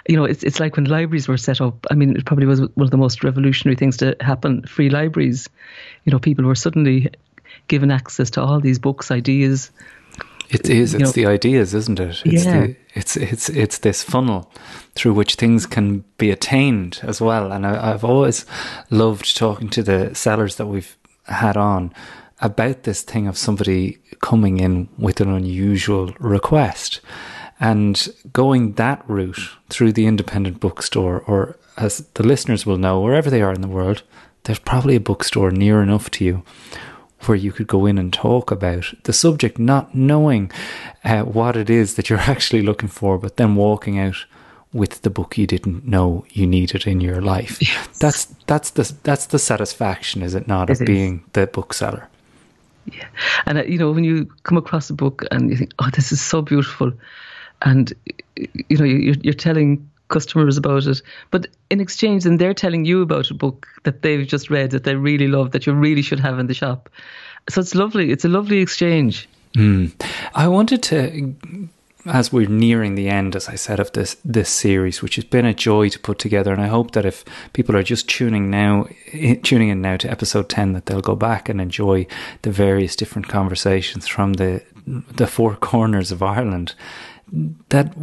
You 0.08 0.16
know, 0.16 0.26
it's 0.26 0.44
it's 0.44 0.60
like 0.60 0.76
when 0.76 0.86
libraries 0.86 1.28
were 1.28 1.38
set 1.38 1.62
up. 1.62 1.86
I 1.90 1.96
mean, 1.96 2.16
it 2.16 2.26
probably 2.26 2.46
was 2.46 2.62
one 2.62 2.86
of 2.86 2.92
the 2.92 2.98
most 2.98 3.24
revolutionary 3.24 3.76
things 3.76 3.98
to 3.98 4.16
happen. 4.22 4.64
Free 4.64 4.90
libraries, 4.90 5.50
you 6.06 6.12
know, 6.12 6.20
people 6.20 6.46
were 6.46 6.56
suddenly 6.56 7.10
given 7.68 7.92
access 7.92 8.30
to 8.32 8.42
all 8.42 8.60
these 8.60 8.80
books, 8.80 9.12
ideas. 9.12 9.72
It 10.50 10.70
is. 10.70 10.94
It's 10.94 11.04
know, 11.04 11.12
the 11.12 11.26
ideas, 11.26 11.74
isn't 11.74 12.00
it? 12.00 12.22
It's 12.26 12.46
yeah. 12.46 12.68
The, 12.68 12.76
it's 12.94 13.18
it's 13.18 13.50
it's 13.50 13.80
this 13.80 14.04
funnel 14.04 14.52
through 14.96 15.14
which 15.14 15.36
things 15.36 15.66
can 15.66 16.06
be 16.18 16.32
attained 16.32 17.00
as 17.04 17.20
well. 17.20 17.52
And 17.52 17.66
I, 17.66 17.94
I've 17.94 18.06
always 18.06 18.46
loved 18.90 19.36
talking 19.36 19.70
to 19.70 19.84
the 19.84 20.16
sellers 20.16 20.56
that 20.56 20.68
we've 20.68 20.96
had 21.26 21.58
on 21.58 21.94
about 22.40 22.84
this 22.84 23.02
thing 23.02 23.28
of 23.28 23.38
somebody 23.38 23.98
coming 24.22 24.60
in 24.60 24.90
with 24.98 25.22
an 25.22 25.30
unusual 25.30 26.14
request 26.20 27.02
and 27.60 28.08
going 28.32 28.74
that 28.74 29.04
route 29.08 29.50
through 29.70 29.94
the 29.94 30.06
independent 30.06 30.60
bookstore, 30.60 31.22
or 31.22 31.58
as 31.76 32.08
the 32.14 32.24
listeners 32.24 32.66
will 32.66 32.78
know, 32.78 33.02
wherever 33.02 33.30
they 33.30 33.42
are 33.42 33.54
in 33.54 33.62
the 33.62 33.68
world, 33.68 34.04
there's 34.44 34.60
probably 34.60 34.96
a 34.96 35.00
bookstore 35.00 35.52
near 35.52 35.82
enough 35.82 36.10
to 36.12 36.26
you 36.26 36.44
where 37.22 37.36
you 37.36 37.52
could 37.52 37.68
go 37.68 37.88
in 37.88 37.98
and 37.98 38.14
talk 38.14 38.52
about 38.52 38.94
the 39.04 39.14
subject, 39.14 39.58
not 39.58 39.96
knowing 39.96 40.52
uh, 41.04 41.24
what 41.24 41.58
it 41.58 41.70
is 41.70 41.96
that 41.96 42.10
you're 42.10 42.20
actually 42.30 42.62
looking 42.62 42.90
for, 42.90 43.18
but 43.18 43.38
then 43.38 43.56
walking 43.56 43.98
out 43.98 44.26
with 44.72 45.02
the 45.02 45.10
book 45.10 45.38
you 45.38 45.48
didn't 45.48 45.86
know 45.86 46.26
you 46.30 46.46
needed 46.46 46.86
in 46.86 47.02
your 47.02 47.22
life. 47.22 47.60
Yes. 47.62 47.98
That's 47.98 48.26
that's 48.46 48.70
the 48.72 48.94
that's 49.02 49.26
the 49.28 49.40
satisfaction, 49.40 50.22
is 50.22 50.36
it 50.36 50.48
not, 50.48 50.70
it 50.70 50.74
of 50.74 50.82
is. 50.82 50.86
being 50.86 51.24
the 51.34 51.48
bookseller? 51.48 52.08
Yeah. 52.92 53.08
And, 53.46 53.58
uh, 53.58 53.64
you 53.64 53.78
know, 53.78 53.92
when 53.92 54.04
you 54.04 54.26
come 54.44 54.58
across 54.58 54.90
a 54.90 54.94
book 54.94 55.26
and 55.32 55.50
you 55.50 55.58
think, 55.58 55.74
oh, 55.80 55.90
this 55.94 56.12
is 56.12 56.22
so 56.22 56.42
beautiful, 56.42 56.92
and, 57.62 57.92
you 58.36 58.78
know, 58.78 58.86
you're, 58.86 59.16
you're 59.22 59.34
telling 59.34 59.90
customers 60.10 60.58
about 60.58 60.86
it, 60.86 61.02
but 61.32 61.48
in 61.70 61.82
exchange, 61.82 62.24
then 62.24 62.38
they're 62.38 62.54
telling 62.54 62.86
you 62.86 63.02
about 63.02 63.30
a 63.30 63.34
book 63.34 63.68
that 63.84 64.02
they've 64.04 64.26
just 64.26 64.50
read 64.50 64.72
that 64.72 64.86
they 64.86 64.96
really 64.96 65.28
love, 65.28 65.52
that 65.52 65.66
you 65.66 65.74
really 65.74 66.02
should 66.02 66.20
have 66.20 66.40
in 66.40 66.48
the 66.48 66.54
shop. 66.54 66.90
So 67.50 67.62
it's 67.62 67.76
lovely. 67.76 68.12
It's 68.12 68.26
a 68.26 68.30
lovely 68.30 68.60
exchange. 68.60 69.28
Mm. 69.54 69.92
I 70.34 70.48
wanted 70.48 70.84
to 70.84 71.34
as 72.08 72.32
we're 72.32 72.50
nearing 72.50 72.96
the 72.96 73.10
end, 73.10 73.36
as 73.36 73.50
I 73.50 73.56
said, 73.56 73.80
of 73.80 73.92
this 73.92 74.18
this 74.24 74.50
series, 74.50 75.02
which 75.02 75.16
has 75.16 75.26
been 75.26 75.46
a 75.46 75.54
joy 75.54 75.90
to 75.90 76.00
put 76.00 76.20
together, 76.20 76.54
and 76.54 76.62
I 76.62 76.68
hope 76.68 76.92
that 76.92 77.06
if 77.06 77.24
people 77.54 77.76
are 77.76 77.84
just 77.84 78.10
tuning 78.10 78.50
now, 78.50 78.88
tuning 79.44 79.70
in 79.70 79.82
now 79.82 79.98
to 79.98 80.12
episode 80.12 80.50
ten, 80.50 80.74
that 80.74 80.86
they'll 80.86 81.02
go 81.02 81.16
back 81.16 81.50
and 81.50 81.60
enjoy 81.62 82.08
the 82.42 82.52
various 82.52 82.96
different 82.96 83.28
conversations 83.28 84.08
from 84.08 84.34
the 84.34 84.62
the 84.86 85.28
four 85.28 85.56
corners 85.56 86.12
of 86.12 86.24
Ireland. 86.24 86.74
That 87.70 87.94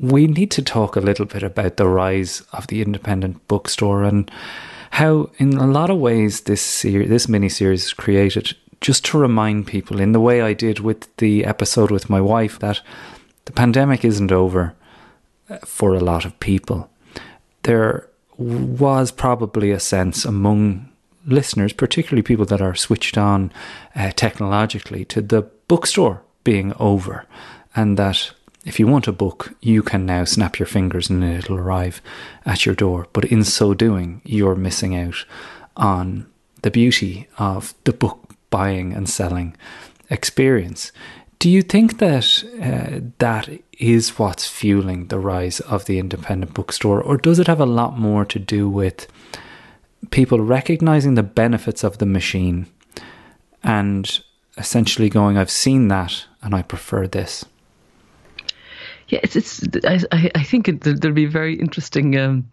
we 0.00 0.26
need 0.26 0.50
to 0.52 0.62
talk 0.62 0.96
a 0.96 1.00
little 1.00 1.26
bit 1.26 1.42
about 1.42 1.76
the 1.76 1.88
rise 1.88 2.42
of 2.52 2.66
the 2.68 2.80
independent 2.80 3.46
bookstore 3.46 4.04
and 4.04 4.30
how, 4.90 5.30
in 5.38 5.54
a 5.54 5.66
lot 5.66 5.90
of 5.90 5.98
ways, 5.98 6.42
this 6.42 6.62
series, 6.62 7.08
this 7.08 7.28
mini 7.28 7.48
series 7.48 7.84
is 7.84 7.92
created 7.92 8.56
just 8.80 9.04
to 9.06 9.18
remind 9.18 9.66
people 9.66 10.00
in 10.00 10.12
the 10.12 10.20
way 10.20 10.42
I 10.42 10.52
did 10.52 10.80
with 10.80 11.14
the 11.16 11.44
episode 11.44 11.90
with 11.90 12.10
my 12.10 12.20
wife 12.20 12.58
that 12.58 12.80
the 13.44 13.52
pandemic 13.52 14.04
isn't 14.04 14.32
over 14.32 14.74
uh, 15.48 15.58
for 15.58 15.94
a 15.94 16.00
lot 16.00 16.24
of 16.24 16.38
people. 16.40 16.90
There 17.62 18.08
was 18.36 19.10
probably 19.10 19.70
a 19.70 19.80
sense 19.80 20.24
among 20.24 20.90
listeners, 21.26 21.72
particularly 21.72 22.22
people 22.22 22.46
that 22.46 22.60
are 22.60 22.74
switched 22.74 23.16
on 23.16 23.52
uh, 23.94 24.10
technologically, 24.10 25.04
to 25.06 25.20
the 25.20 25.42
bookstore 25.68 26.22
being 26.42 26.74
over, 26.78 27.26
and 27.74 27.96
that 27.96 28.32
if 28.64 28.80
you 28.80 28.86
want 28.86 29.08
a 29.08 29.12
book, 29.12 29.54
you 29.60 29.82
can 29.82 30.06
now 30.06 30.24
snap 30.24 30.58
your 30.58 30.66
fingers 30.66 31.10
and 31.10 31.22
it'll 31.22 31.58
arrive 31.58 32.00
at 32.46 32.64
your 32.64 32.74
door. 32.74 33.06
But 33.12 33.26
in 33.26 33.44
so 33.44 33.74
doing, 33.74 34.22
you're 34.24 34.54
missing 34.54 34.96
out 34.96 35.24
on 35.76 36.26
the 36.62 36.70
beauty 36.70 37.28
of 37.38 37.74
the 37.84 37.92
book 37.92 38.34
buying 38.48 38.94
and 38.94 39.08
selling 39.08 39.56
experience. 40.08 40.92
Do 41.38 41.50
you 41.50 41.62
think 41.62 41.98
that 41.98 42.44
uh, 42.62 43.00
that 43.18 43.48
is 43.78 44.18
what's 44.18 44.46
fueling 44.46 45.08
the 45.08 45.18
rise 45.18 45.60
of 45.60 45.84
the 45.84 45.98
independent 45.98 46.54
bookstore, 46.54 47.02
or 47.02 47.16
does 47.16 47.38
it 47.38 47.46
have 47.46 47.60
a 47.60 47.66
lot 47.66 47.98
more 47.98 48.24
to 48.24 48.38
do 48.38 48.68
with 48.68 49.06
people 50.10 50.40
recognizing 50.40 51.14
the 51.14 51.22
benefits 51.22 51.84
of 51.84 51.98
the 51.98 52.06
machine 52.06 52.66
and 53.62 54.20
essentially 54.56 55.08
going, 55.08 55.36
I've 55.36 55.50
seen 55.50 55.88
that 55.88 56.26
and 56.42 56.54
I 56.54 56.62
prefer 56.62 57.06
this. 57.06 57.44
Yeah, 59.08 59.20
it's, 59.22 59.36
it's 59.36 59.62
I, 59.84 60.30
I 60.34 60.42
think 60.42 60.68
it, 60.68 60.80
there'll 60.82 61.14
be 61.14 61.26
very 61.26 61.54
interesting 61.54 62.16
um, 62.18 62.48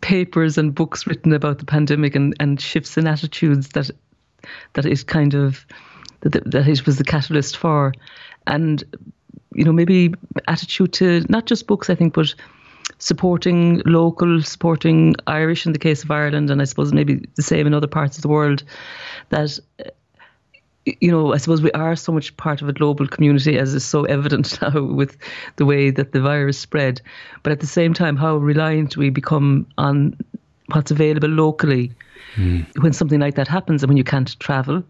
papers 0.00 0.58
and 0.58 0.74
books 0.74 1.06
written 1.06 1.32
about 1.32 1.58
the 1.58 1.66
pandemic 1.66 2.14
and, 2.16 2.34
and 2.40 2.60
shifts 2.60 2.96
in 2.96 3.06
attitudes 3.06 3.68
that 3.70 3.90
that 4.72 4.86
is 4.86 5.04
kind 5.04 5.34
of 5.34 5.66
that, 6.20 6.50
that 6.50 6.68
it 6.68 6.86
was 6.86 6.98
the 6.98 7.04
catalyst 7.04 7.56
for, 7.56 7.92
and 8.46 8.82
you 9.54 9.64
know 9.64 9.72
maybe 9.72 10.14
attitude 10.48 10.92
to 10.94 11.24
not 11.28 11.46
just 11.46 11.66
books 11.66 11.90
I 11.90 11.94
think 11.94 12.14
but 12.14 12.34
supporting 12.98 13.82
local, 13.86 14.42
supporting 14.42 15.14
Irish 15.26 15.66
in 15.66 15.72
the 15.72 15.78
case 15.78 16.04
of 16.04 16.10
Ireland, 16.10 16.50
and 16.50 16.60
I 16.60 16.64
suppose 16.64 16.92
maybe 16.92 17.26
the 17.34 17.42
same 17.42 17.66
in 17.66 17.74
other 17.74 17.86
parts 17.86 18.16
of 18.16 18.22
the 18.22 18.28
world. 18.28 18.62
That 19.30 19.58
you 20.86 21.10
know, 21.10 21.34
I 21.34 21.36
suppose 21.36 21.62
we 21.62 21.72
are 21.72 21.94
so 21.94 22.10
much 22.12 22.36
part 22.36 22.62
of 22.62 22.68
a 22.68 22.72
global 22.72 23.06
community, 23.06 23.58
as 23.58 23.74
is 23.74 23.84
so 23.84 24.04
evident 24.04 24.60
now 24.62 24.82
with 24.82 25.16
the 25.56 25.66
way 25.66 25.90
that 25.90 26.12
the 26.12 26.20
virus 26.20 26.58
spread. 26.58 27.00
But 27.42 27.52
at 27.52 27.60
the 27.60 27.66
same 27.66 27.94
time, 27.94 28.16
how 28.16 28.36
reliant 28.36 28.96
we 28.96 29.10
become 29.10 29.66
on 29.78 30.16
what's 30.72 30.90
available 30.90 31.28
locally 31.28 31.92
mm. 32.36 32.66
when 32.80 32.92
something 32.92 33.20
like 33.20 33.34
that 33.34 33.48
happens 33.48 33.82
and 33.82 33.90
when 33.90 33.96
you 33.96 34.04
can't 34.04 34.38
travel. 34.40 34.82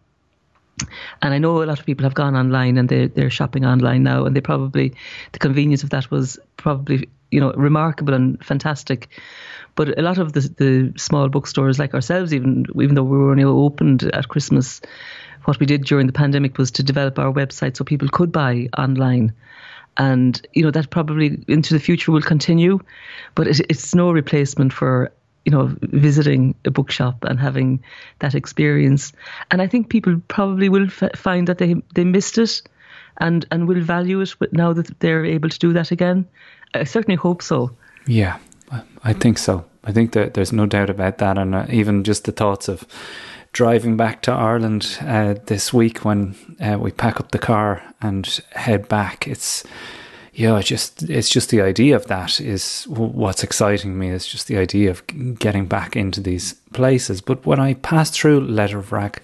And 1.22 1.34
I 1.34 1.38
know 1.38 1.62
a 1.62 1.64
lot 1.64 1.78
of 1.78 1.86
people 1.86 2.04
have 2.04 2.14
gone 2.14 2.36
online 2.36 2.78
and 2.78 2.88
they're, 2.88 3.08
they're 3.08 3.30
shopping 3.30 3.64
online 3.64 4.02
now, 4.02 4.24
and 4.24 4.34
they 4.34 4.40
probably, 4.40 4.94
the 5.32 5.38
convenience 5.38 5.82
of 5.82 5.90
that 5.90 6.10
was 6.10 6.38
probably, 6.56 7.08
you 7.30 7.40
know, 7.40 7.52
remarkable 7.52 8.14
and 8.14 8.42
fantastic. 8.44 9.08
But 9.74 9.98
a 9.98 10.02
lot 10.02 10.18
of 10.18 10.32
the, 10.32 10.40
the 10.40 10.98
small 10.98 11.28
bookstores 11.28 11.78
like 11.78 11.94
ourselves, 11.94 12.34
even 12.34 12.66
even 12.74 12.94
though 12.94 13.04
we 13.04 13.16
were 13.16 13.30
only 13.30 13.44
opened 13.44 14.02
at 14.14 14.28
Christmas, 14.28 14.80
what 15.44 15.60
we 15.60 15.66
did 15.66 15.84
during 15.84 16.06
the 16.06 16.12
pandemic 16.12 16.58
was 16.58 16.70
to 16.72 16.82
develop 16.82 17.18
our 17.18 17.32
website 17.32 17.76
so 17.76 17.84
people 17.84 18.08
could 18.08 18.32
buy 18.32 18.68
online. 18.76 19.32
And, 19.96 20.40
you 20.54 20.62
know, 20.62 20.70
that 20.70 20.90
probably 20.90 21.44
into 21.48 21.74
the 21.74 21.80
future 21.80 22.12
will 22.12 22.22
continue, 22.22 22.78
but 23.34 23.46
it, 23.46 23.60
it's 23.68 23.94
no 23.94 24.12
replacement 24.12 24.72
for 24.72 25.12
you 25.44 25.52
know, 25.52 25.74
visiting 25.80 26.54
a 26.64 26.70
bookshop 26.70 27.24
and 27.24 27.40
having 27.40 27.82
that 28.18 28.34
experience. 28.34 29.12
And 29.50 29.62
I 29.62 29.66
think 29.66 29.88
people 29.88 30.20
probably 30.28 30.68
will 30.68 30.86
f- 30.86 31.16
find 31.16 31.48
that 31.48 31.58
they 31.58 31.74
they 31.94 32.04
missed 32.04 32.38
it, 32.38 32.62
and 33.18 33.46
and 33.50 33.66
will 33.66 33.80
value 33.80 34.20
it. 34.20 34.34
But 34.38 34.52
now 34.52 34.72
that 34.72 35.00
they're 35.00 35.24
able 35.24 35.48
to 35.48 35.58
do 35.58 35.72
that 35.72 35.90
again, 35.90 36.26
I 36.74 36.84
certainly 36.84 37.16
hope 37.16 37.42
so. 37.42 37.70
Yeah, 38.06 38.38
I 39.04 39.12
think 39.12 39.38
so. 39.38 39.64
I 39.84 39.92
think 39.92 40.12
that 40.12 40.34
there's 40.34 40.52
no 40.52 40.66
doubt 40.66 40.90
about 40.90 41.18
that, 41.18 41.38
and 41.38 41.54
uh, 41.54 41.66
even 41.70 42.04
just 42.04 42.24
the 42.24 42.32
thoughts 42.32 42.68
of 42.68 42.86
driving 43.52 43.96
back 43.96 44.22
to 44.22 44.32
Ireland 44.32 44.98
uh, 45.00 45.34
this 45.46 45.72
week 45.72 46.04
when 46.04 46.36
uh, 46.60 46.78
we 46.78 46.92
pack 46.92 47.18
up 47.18 47.30
the 47.30 47.38
car 47.38 47.82
and 48.00 48.26
head 48.52 48.88
back. 48.88 49.26
It's 49.26 49.64
yeah, 50.40 50.58
just 50.62 51.02
it's 51.02 51.28
just 51.28 51.50
the 51.50 51.60
idea 51.60 51.94
of 51.94 52.06
that 52.06 52.40
is 52.40 52.84
what's 52.88 53.44
exciting 53.44 53.98
me. 53.98 54.08
Is 54.08 54.26
just 54.26 54.46
the 54.46 54.56
idea 54.56 54.88
of 54.90 55.06
getting 55.38 55.66
back 55.66 55.96
into 55.96 56.22
these 56.22 56.54
places. 56.72 57.20
But 57.20 57.44
when 57.44 57.60
I 57.60 57.74
passed 57.74 58.14
through 58.14 58.48
Letterfrack 58.48 59.18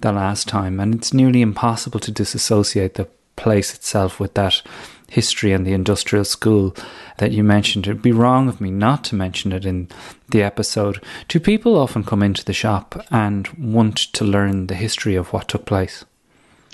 the 0.00 0.12
last 0.12 0.46
time, 0.46 0.78
and 0.78 0.94
it's 0.94 1.14
nearly 1.14 1.40
impossible 1.40 2.00
to 2.00 2.10
disassociate 2.10 2.94
the 2.94 3.08
place 3.36 3.74
itself 3.74 4.20
with 4.20 4.34
that 4.34 4.60
history 5.08 5.54
and 5.54 5.66
the 5.66 5.72
industrial 5.72 6.26
school 6.26 6.76
that 7.16 7.32
you 7.32 7.42
mentioned. 7.42 7.86
It'd 7.86 8.02
be 8.02 8.12
wrong 8.12 8.46
of 8.46 8.60
me 8.60 8.70
not 8.70 9.04
to 9.04 9.14
mention 9.14 9.52
it 9.52 9.64
in 9.64 9.88
the 10.28 10.42
episode. 10.42 11.02
Do 11.28 11.40
people 11.40 11.78
often 11.78 12.04
come 12.04 12.22
into 12.22 12.44
the 12.44 12.52
shop 12.52 13.06
and 13.10 13.48
want 13.56 13.96
to 13.96 14.22
learn 14.22 14.66
the 14.66 14.74
history 14.74 15.14
of 15.14 15.32
what 15.32 15.48
took 15.48 15.64
place? 15.64 16.04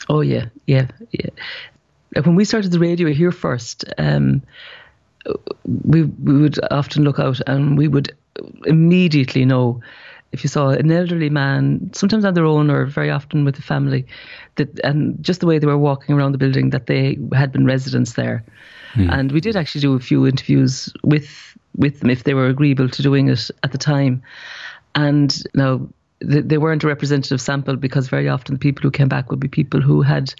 Oh 0.09 0.21
yeah, 0.21 0.47
yeah, 0.67 0.89
yeah. 1.13 1.31
When 2.23 2.37
we 2.37 2.45
started 2.45 2.71
the 2.71 2.79
radio 2.79 3.13
here 3.13 3.33
first, 3.33 3.85
um, 3.99 4.43
we 5.65 6.05
we 6.05 6.41
would 6.41 6.59
often 6.71 7.05
look 7.05 7.19
out 7.19 7.41
and 7.47 7.79
we 7.79 7.89
would 7.89 8.15
immediately 8.67 9.45
know 9.45 9.81
if 10.33 10.43
you 10.43 10.49
saw 10.49 10.71
an 10.71 10.91
elderly 10.91 11.31
man, 11.31 11.91
sometimes 11.93 12.25
on 12.25 12.35
their 12.35 12.45
own 12.45 12.69
or 12.69 12.87
very 12.87 13.09
often 13.09 13.45
with 13.45 13.55
the 13.55 13.63
family, 13.63 14.05
that 14.57 14.81
and 14.81 15.17
just 15.23 15.41
the 15.41 15.47
way 15.47 15.61
they 15.61 15.67
were 15.67 15.79
walking 15.79 16.15
around 16.17 16.33
the 16.33 16.39
building, 16.39 16.71
that 16.71 16.87
they 16.87 17.17
had 17.33 17.53
been 17.53 17.65
residents 17.65 18.15
there. 18.15 18.45
Mm. 18.95 19.13
And 19.13 19.33
we 19.33 19.41
did 19.41 19.57
actually 19.57 19.83
do 19.83 19.95
a 19.95 20.01
few 20.01 20.27
interviews 20.27 20.93
with 21.05 21.57
with 21.77 22.01
them 22.01 22.11
if 22.11 22.25
they 22.25 22.35
were 22.35 22.49
agreeable 22.49 22.89
to 22.89 23.03
doing 23.03 23.29
it 23.29 23.49
at 23.63 23.71
the 23.71 23.79
time. 23.79 24.23
And 24.97 25.43
now 25.55 25.89
they 26.21 26.59
weren't 26.59 26.85
a 26.85 26.89
representative 26.89 27.41
sample 27.41 27.77
because 27.77 28.09
very 28.09 28.29
often 28.29 28.55
the 28.55 28.59
people 28.59 28.83
who 28.83 28.91
came 28.91 29.09
back 29.09 29.31
would 29.31 29.41
be 29.41 29.49
people 29.49 29.81
who 29.81 30.03
had 30.03 30.35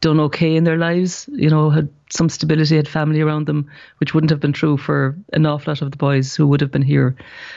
done 0.00 0.20
okay 0.20 0.56
in 0.56 0.64
their 0.64 0.78
lives, 0.78 1.28
you 1.32 1.50
know, 1.50 1.70
had 1.70 1.88
some 2.10 2.28
stability, 2.28 2.76
had 2.76 2.88
family 2.88 3.20
around 3.20 3.46
them, 3.46 3.70
which 3.98 4.14
wouldn't 4.14 4.30
have 4.30 4.40
been 4.40 4.52
true 4.52 4.76
for 4.76 5.16
an 5.32 5.46
awful 5.46 5.72
lot 5.72 5.82
of 5.82 5.90
the 5.90 5.96
boys 5.96 6.34
who 6.34 6.46
would 6.46 6.60
have 6.60 6.70
been 6.70 6.82
here. 6.82 7.16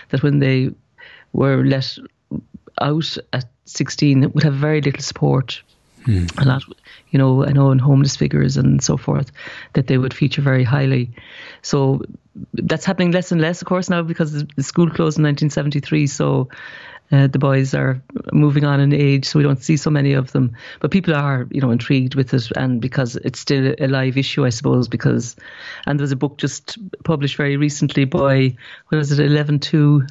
That 0.10 0.24
when 0.24 0.40
they 0.40 0.72
were 1.34 1.64
let 1.64 1.98
out 2.82 3.18
at 3.34 3.46
16 3.66 4.32
would 4.32 4.44
have 4.44 4.56
very 4.56 4.82
little 4.82 5.02
support. 5.02 5.62
Mm. 6.06 6.42
A 6.42 6.46
lot, 6.46 6.64
you 7.12 7.20
know, 7.20 7.46
I 7.46 7.52
know 7.52 7.70
in 7.70 7.78
homeless 7.78 8.16
figures 8.16 8.58
and 8.58 8.84
so 8.84 8.98
forth 8.98 9.32
that 9.74 9.86
they 9.86 10.00
would 10.00 10.16
feature 10.16 10.42
very 10.42 10.64
highly. 10.64 11.12
So 11.62 12.02
that's 12.54 12.86
happening 12.86 13.12
less 13.12 13.32
and 13.32 13.40
less, 13.40 13.62
of 13.62 13.68
course, 13.68 13.88
now 13.88 14.02
because 14.02 14.32
the 14.32 14.64
school 14.64 14.90
closed 14.90 15.20
in 15.20 15.24
1973. 15.24 16.08
So 16.08 16.50
uh, 17.12 17.28
the 17.28 17.40
boys 17.40 17.74
are 17.74 18.02
moving 18.32 18.64
on 18.64 18.80
in 18.80 18.94
age, 18.94 19.26
so 19.26 19.40
we 19.40 19.44
don't 19.44 19.64
see 19.64 19.78
so 19.78 19.90
many 19.90 20.14
of 20.14 20.32
them. 20.32 20.56
But 20.80 20.92
people 20.92 21.14
are, 21.14 21.48
you 21.52 21.62
know, 21.62 21.72
intrigued 21.72 22.16
with 22.16 22.34
it, 22.34 22.52
and 22.56 22.82
because 22.82 23.16
it's 23.18 23.40
still 23.40 23.74
a 23.80 23.88
live 23.88 24.18
issue, 24.18 24.46
I 24.46 24.50
suppose. 24.50 24.88
Because, 24.88 25.36
and 25.86 26.00
there 26.00 26.04
was 26.04 26.12
a 26.12 26.18
book 26.18 26.38
just 26.38 26.78
published 27.04 27.36
very 27.36 27.58
recently 27.58 28.06
by, 28.06 28.56
what 28.88 28.98
was 28.98 29.12
it, 29.12 29.20
Eleven 29.20 29.60
Two 29.60 30.06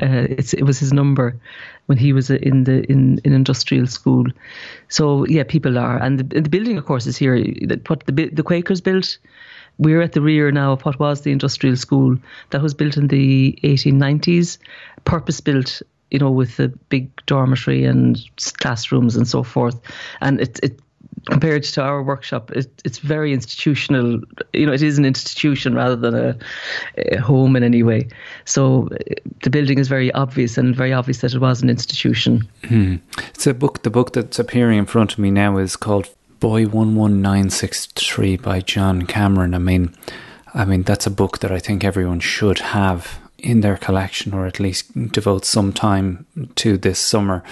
uh, 0.00 0.26
it 0.28 0.64
was 0.64 0.78
his 0.78 0.92
number 0.92 1.38
when 1.86 1.98
he 1.98 2.12
was 2.12 2.30
in 2.30 2.64
the 2.64 2.84
in, 2.90 3.20
in 3.24 3.32
industrial 3.32 3.86
school. 3.86 4.26
So 4.88 5.26
yeah, 5.26 5.44
people 5.44 5.78
are, 5.78 5.98
and 5.98 6.18
the, 6.18 6.40
the 6.40 6.48
building, 6.48 6.78
of 6.78 6.86
course, 6.86 7.06
is 7.06 7.16
here. 7.16 7.42
That 7.66 7.88
what 7.88 8.04
the 8.06 8.30
the 8.30 8.42
Quakers 8.42 8.80
built. 8.80 9.18
We're 9.78 10.02
at 10.02 10.12
the 10.12 10.20
rear 10.20 10.52
now 10.52 10.72
of 10.72 10.82
what 10.82 10.98
was 10.98 11.22
the 11.22 11.32
industrial 11.32 11.76
school 11.76 12.18
that 12.50 12.60
was 12.60 12.74
built 12.74 12.98
in 12.98 13.08
the 13.08 13.58
1890s, 13.64 14.58
purpose 15.06 15.40
built 15.40 15.80
you 16.12 16.18
know, 16.18 16.30
with 16.30 16.58
the 16.58 16.68
big 16.90 17.10
dormitory 17.26 17.84
and 17.84 18.22
classrooms 18.60 19.16
and 19.16 19.26
so 19.26 19.42
forth. 19.42 19.80
And 20.20 20.40
it, 20.40 20.60
it 20.62 20.78
compared 21.24 21.62
to 21.62 21.82
our 21.82 22.02
workshop, 22.02 22.50
it, 22.52 22.82
it's 22.84 22.98
very 22.98 23.32
institutional. 23.32 24.20
You 24.52 24.66
know, 24.66 24.72
it 24.72 24.82
is 24.82 24.98
an 24.98 25.06
institution 25.06 25.74
rather 25.74 25.96
than 25.96 26.14
a, 26.14 26.36
a, 26.98 27.16
home 27.16 27.56
in 27.56 27.62
any 27.62 27.82
way. 27.82 28.08
So 28.44 28.90
the 29.42 29.48
building 29.48 29.78
is 29.78 29.88
very 29.88 30.12
obvious 30.12 30.58
and 30.58 30.76
very 30.76 30.92
obvious 30.92 31.22
that 31.22 31.32
it 31.32 31.40
was 31.40 31.62
an 31.62 31.70
institution. 31.70 32.46
Hmm. 32.66 32.96
It's 33.30 33.46
a 33.46 33.54
book. 33.54 33.82
The 33.82 33.90
book 33.90 34.12
that's 34.12 34.38
appearing 34.38 34.78
in 34.78 34.86
front 34.86 35.14
of 35.14 35.18
me 35.18 35.30
now 35.30 35.56
is 35.56 35.76
called 35.76 36.10
Boy 36.40 36.66
One 36.66 36.94
One 36.94 37.22
Nine 37.22 37.48
Six 37.48 37.86
Three 37.86 38.36
by 38.36 38.60
John 38.60 39.06
Cameron. 39.06 39.54
I 39.54 39.58
mean, 39.58 39.94
I 40.52 40.66
mean 40.66 40.82
that's 40.82 41.06
a 41.06 41.10
book 41.10 41.38
that 41.38 41.50
I 41.50 41.58
think 41.58 41.84
everyone 41.84 42.20
should 42.20 42.58
have 42.58 43.21
in 43.42 43.60
their 43.60 43.76
collection 43.76 44.32
or 44.32 44.46
at 44.46 44.60
least 44.60 45.12
devote 45.12 45.44
some 45.44 45.72
time 45.72 46.26
to 46.54 46.78
this 46.78 46.98
summer. 46.98 47.42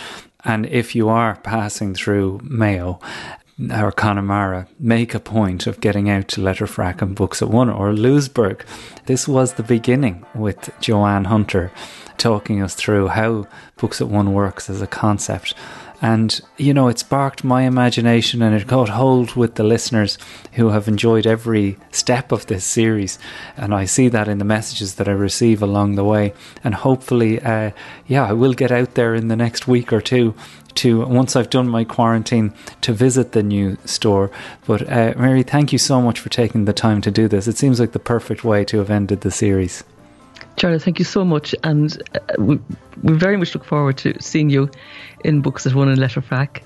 And 0.45 0.67
if 0.67 0.95
you 0.95 1.09
are 1.09 1.37
passing 1.37 1.95
through 1.95 2.41
Mayo 2.45 3.01
or 3.71 3.93
Connemara 3.93 4.67
make 4.79 5.15
a 5.15 5.21
point 5.21 5.67
of 5.67 5.81
getting 5.81 6.09
out 6.09 6.29
to 6.29 6.41
Letterfrack 6.41 7.03
and 7.03 7.15
Books 7.15 7.43
at 7.43 7.51
One 7.51 7.69
or 7.69 7.93
Louisburgh. 7.93 8.65
This 9.07 9.29
was 9.29 9.55
the 9.55 9.63
beginning 9.63 10.25
with 10.35 10.71
Joanne 10.81 11.27
Hunter 11.27 11.71
talking 12.21 12.63
us 12.63 12.75
through 12.75 13.09
how 13.09 13.49
Books 13.79 14.01
at 14.01 14.09
One 14.09 14.33
works 14.33 14.71
as 14.71 14.81
a 14.81 14.87
concept. 14.87 15.55
And, 16.03 16.41
you 16.57 16.73
know, 16.73 16.89
it 16.89 16.99
sparked 16.99 17.45
my 17.45 17.63
imagination 17.63 18.41
and 18.41 18.55
it 18.55 18.67
caught 18.67 18.89
hold 18.89 19.35
with 19.37 19.57
the 19.57 19.65
listeners 19.65 20.17
who 20.53 20.71
have 20.71 20.89
enjoyed 20.89 21.27
every 21.27 21.77
step 21.91 22.33
of 22.33 22.47
this 22.47 22.65
series. 22.65 23.19
And 23.57 23.75
I 23.75 23.85
see 23.85 24.09
that 24.09 24.27
in 24.27 24.39
the 24.39 24.45
messages 24.47 24.95
that 24.95 25.09
I 25.09 25.13
receive 25.13 25.63
along 25.63 25.97
the 25.97 26.05
way. 26.05 26.33
And 26.65 26.75
hopefully, 26.75 27.41
uh, 27.43 27.73
yeah, 28.07 28.25
I 28.25 28.33
will 28.33 28.55
get 28.55 28.73
out 28.73 28.95
there 28.95 29.15
in 29.15 29.29
the 29.29 29.37
next 29.37 29.69
week 29.69 29.93
or 29.93 30.01
two 30.01 30.35
to 30.77 31.05
once 31.05 31.37
I've 31.37 31.51
done 31.51 31.69
my 31.69 31.85
quarantine 31.85 32.55
to 32.81 32.95
visit 32.95 33.33
the 33.33 33.43
new 33.43 33.77
store. 33.85 34.31
But 34.67 34.83
uh, 34.91 35.13
Mary, 35.19 35.43
thank 35.43 35.71
you 35.71 35.79
so 35.79 36.01
much 36.01 36.19
for 36.19 36.31
taking 36.31 36.65
the 36.65 36.73
time 36.73 37.03
to 37.03 37.11
do 37.11 37.29
this. 37.29 37.47
It 37.47 37.59
seems 37.59 37.79
like 37.79 37.93
the 37.93 37.99
perfect 37.99 38.43
way 38.43 38.65
to 38.67 38.79
have 38.79 38.91
ended 38.91 39.21
the 39.21 39.31
series. 39.31 39.85
Charlie, 40.57 40.79
thank 40.79 40.99
you 40.99 41.05
so 41.05 41.25
much, 41.25 41.55
and 41.65 42.03
uh, 42.15 42.19
we, 42.39 42.59
we 43.03 43.15
very 43.15 43.37
much 43.37 43.55
look 43.55 43.65
forward 43.65 43.97
to 43.99 44.15
seeing 44.21 44.51
you 44.51 44.71
in 45.25 45.41
Books 45.41 45.67
at 45.67 45.75
One 45.75 45.89
and 45.89 45.99
Letterfrack. 45.99 46.63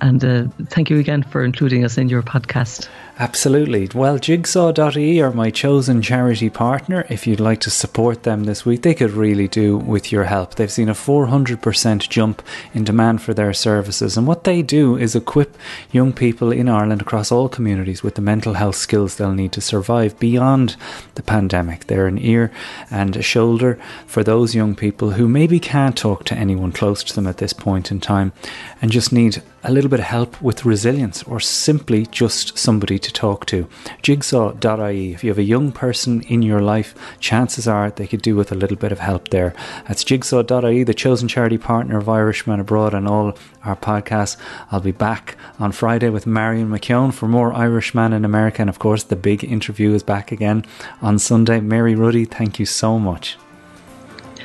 And 0.00 0.24
uh, 0.24 0.48
thank 0.66 0.90
you 0.90 0.98
again 0.98 1.22
for 1.22 1.44
including 1.44 1.84
us 1.84 1.96
in 1.96 2.08
your 2.08 2.22
podcast. 2.22 2.88
Absolutely. 3.20 3.88
Well, 3.94 4.18
Jigsaw.ie 4.18 5.20
are 5.20 5.30
my 5.30 5.50
chosen 5.50 6.02
charity 6.02 6.50
partner. 6.50 7.06
If 7.08 7.24
you'd 7.24 7.38
like 7.38 7.60
to 7.60 7.70
support 7.70 8.24
them 8.24 8.42
this 8.42 8.66
week, 8.66 8.82
they 8.82 8.94
could 8.94 9.12
really 9.12 9.46
do 9.46 9.76
with 9.76 10.10
your 10.10 10.24
help. 10.24 10.56
They've 10.56 10.72
seen 10.72 10.88
a 10.88 10.94
400% 10.94 12.08
jump 12.08 12.42
in 12.74 12.82
demand 12.82 13.22
for 13.22 13.32
their 13.32 13.52
services. 13.52 14.16
And 14.16 14.26
what 14.26 14.41
they 14.44 14.62
do 14.62 14.96
is 14.96 15.14
equip 15.14 15.56
young 15.90 16.12
people 16.12 16.52
in 16.52 16.68
Ireland 16.68 17.00
across 17.00 17.32
all 17.32 17.48
communities 17.48 18.02
with 18.02 18.14
the 18.14 18.22
mental 18.22 18.54
health 18.54 18.76
skills 18.76 19.16
they'll 19.16 19.32
need 19.32 19.52
to 19.52 19.60
survive 19.60 20.18
beyond 20.18 20.76
the 21.14 21.22
pandemic. 21.22 21.86
They're 21.86 22.06
an 22.06 22.18
ear 22.18 22.50
and 22.90 23.16
a 23.16 23.22
shoulder 23.22 23.78
for 24.06 24.22
those 24.22 24.54
young 24.54 24.74
people 24.74 25.12
who 25.12 25.28
maybe 25.28 25.60
can't 25.60 25.96
talk 25.96 26.24
to 26.24 26.34
anyone 26.34 26.72
close 26.72 27.04
to 27.04 27.14
them 27.14 27.26
at 27.26 27.38
this 27.38 27.52
point 27.52 27.90
in 27.90 28.00
time 28.00 28.32
and 28.80 28.90
just 28.90 29.12
need 29.12 29.42
a 29.64 29.72
little 29.72 29.90
bit 29.90 30.00
of 30.00 30.06
help 30.06 30.40
with 30.42 30.64
resilience 30.64 31.22
or 31.22 31.38
simply 31.38 32.06
just 32.06 32.58
somebody 32.58 32.98
to 32.98 33.12
talk 33.12 33.46
to. 33.46 33.68
Jigsaw.ie. 34.02 35.12
If 35.12 35.22
you 35.22 35.30
have 35.30 35.38
a 35.38 35.44
young 35.44 35.70
person 35.70 36.22
in 36.22 36.42
your 36.42 36.60
life, 36.60 36.94
chances 37.20 37.68
are 37.68 37.90
they 37.90 38.06
could 38.06 38.22
do 38.22 38.34
with 38.34 38.50
a 38.50 38.56
little 38.56 38.76
bit 38.76 38.92
of 38.92 38.98
help 38.98 39.28
there. 39.28 39.54
That's 39.86 40.04
Jigsaw.ie, 40.04 40.82
the 40.82 40.94
chosen 40.94 41.28
charity 41.28 41.58
partner 41.58 41.98
of 41.98 42.08
Irishman 42.08 42.60
Abroad 42.60 42.94
and 42.94 43.06
all 43.06 43.36
our 43.64 43.76
podcasts. 43.76 44.31
I'll 44.70 44.80
be 44.80 44.92
back 44.92 45.36
on 45.58 45.72
Friday 45.72 46.08
with 46.08 46.26
Marion 46.26 46.68
McKeone 46.68 47.12
for 47.12 47.28
more 47.28 47.52
Irishman 47.52 48.12
in 48.12 48.24
America. 48.24 48.60
And 48.60 48.70
of 48.70 48.78
course, 48.78 49.04
the 49.04 49.16
big 49.16 49.44
interview 49.44 49.92
is 49.94 50.02
back 50.02 50.32
again 50.32 50.64
on 51.00 51.18
Sunday. 51.18 51.60
Mary 51.60 51.94
Ruddy, 51.94 52.24
thank 52.24 52.58
you 52.58 52.66
so 52.66 52.98
much. 52.98 53.38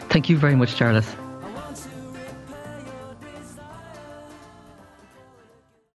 Thank 0.10 0.30
you 0.30 0.38
very 0.38 0.56
much, 0.56 0.76
Charles. 0.76 1.27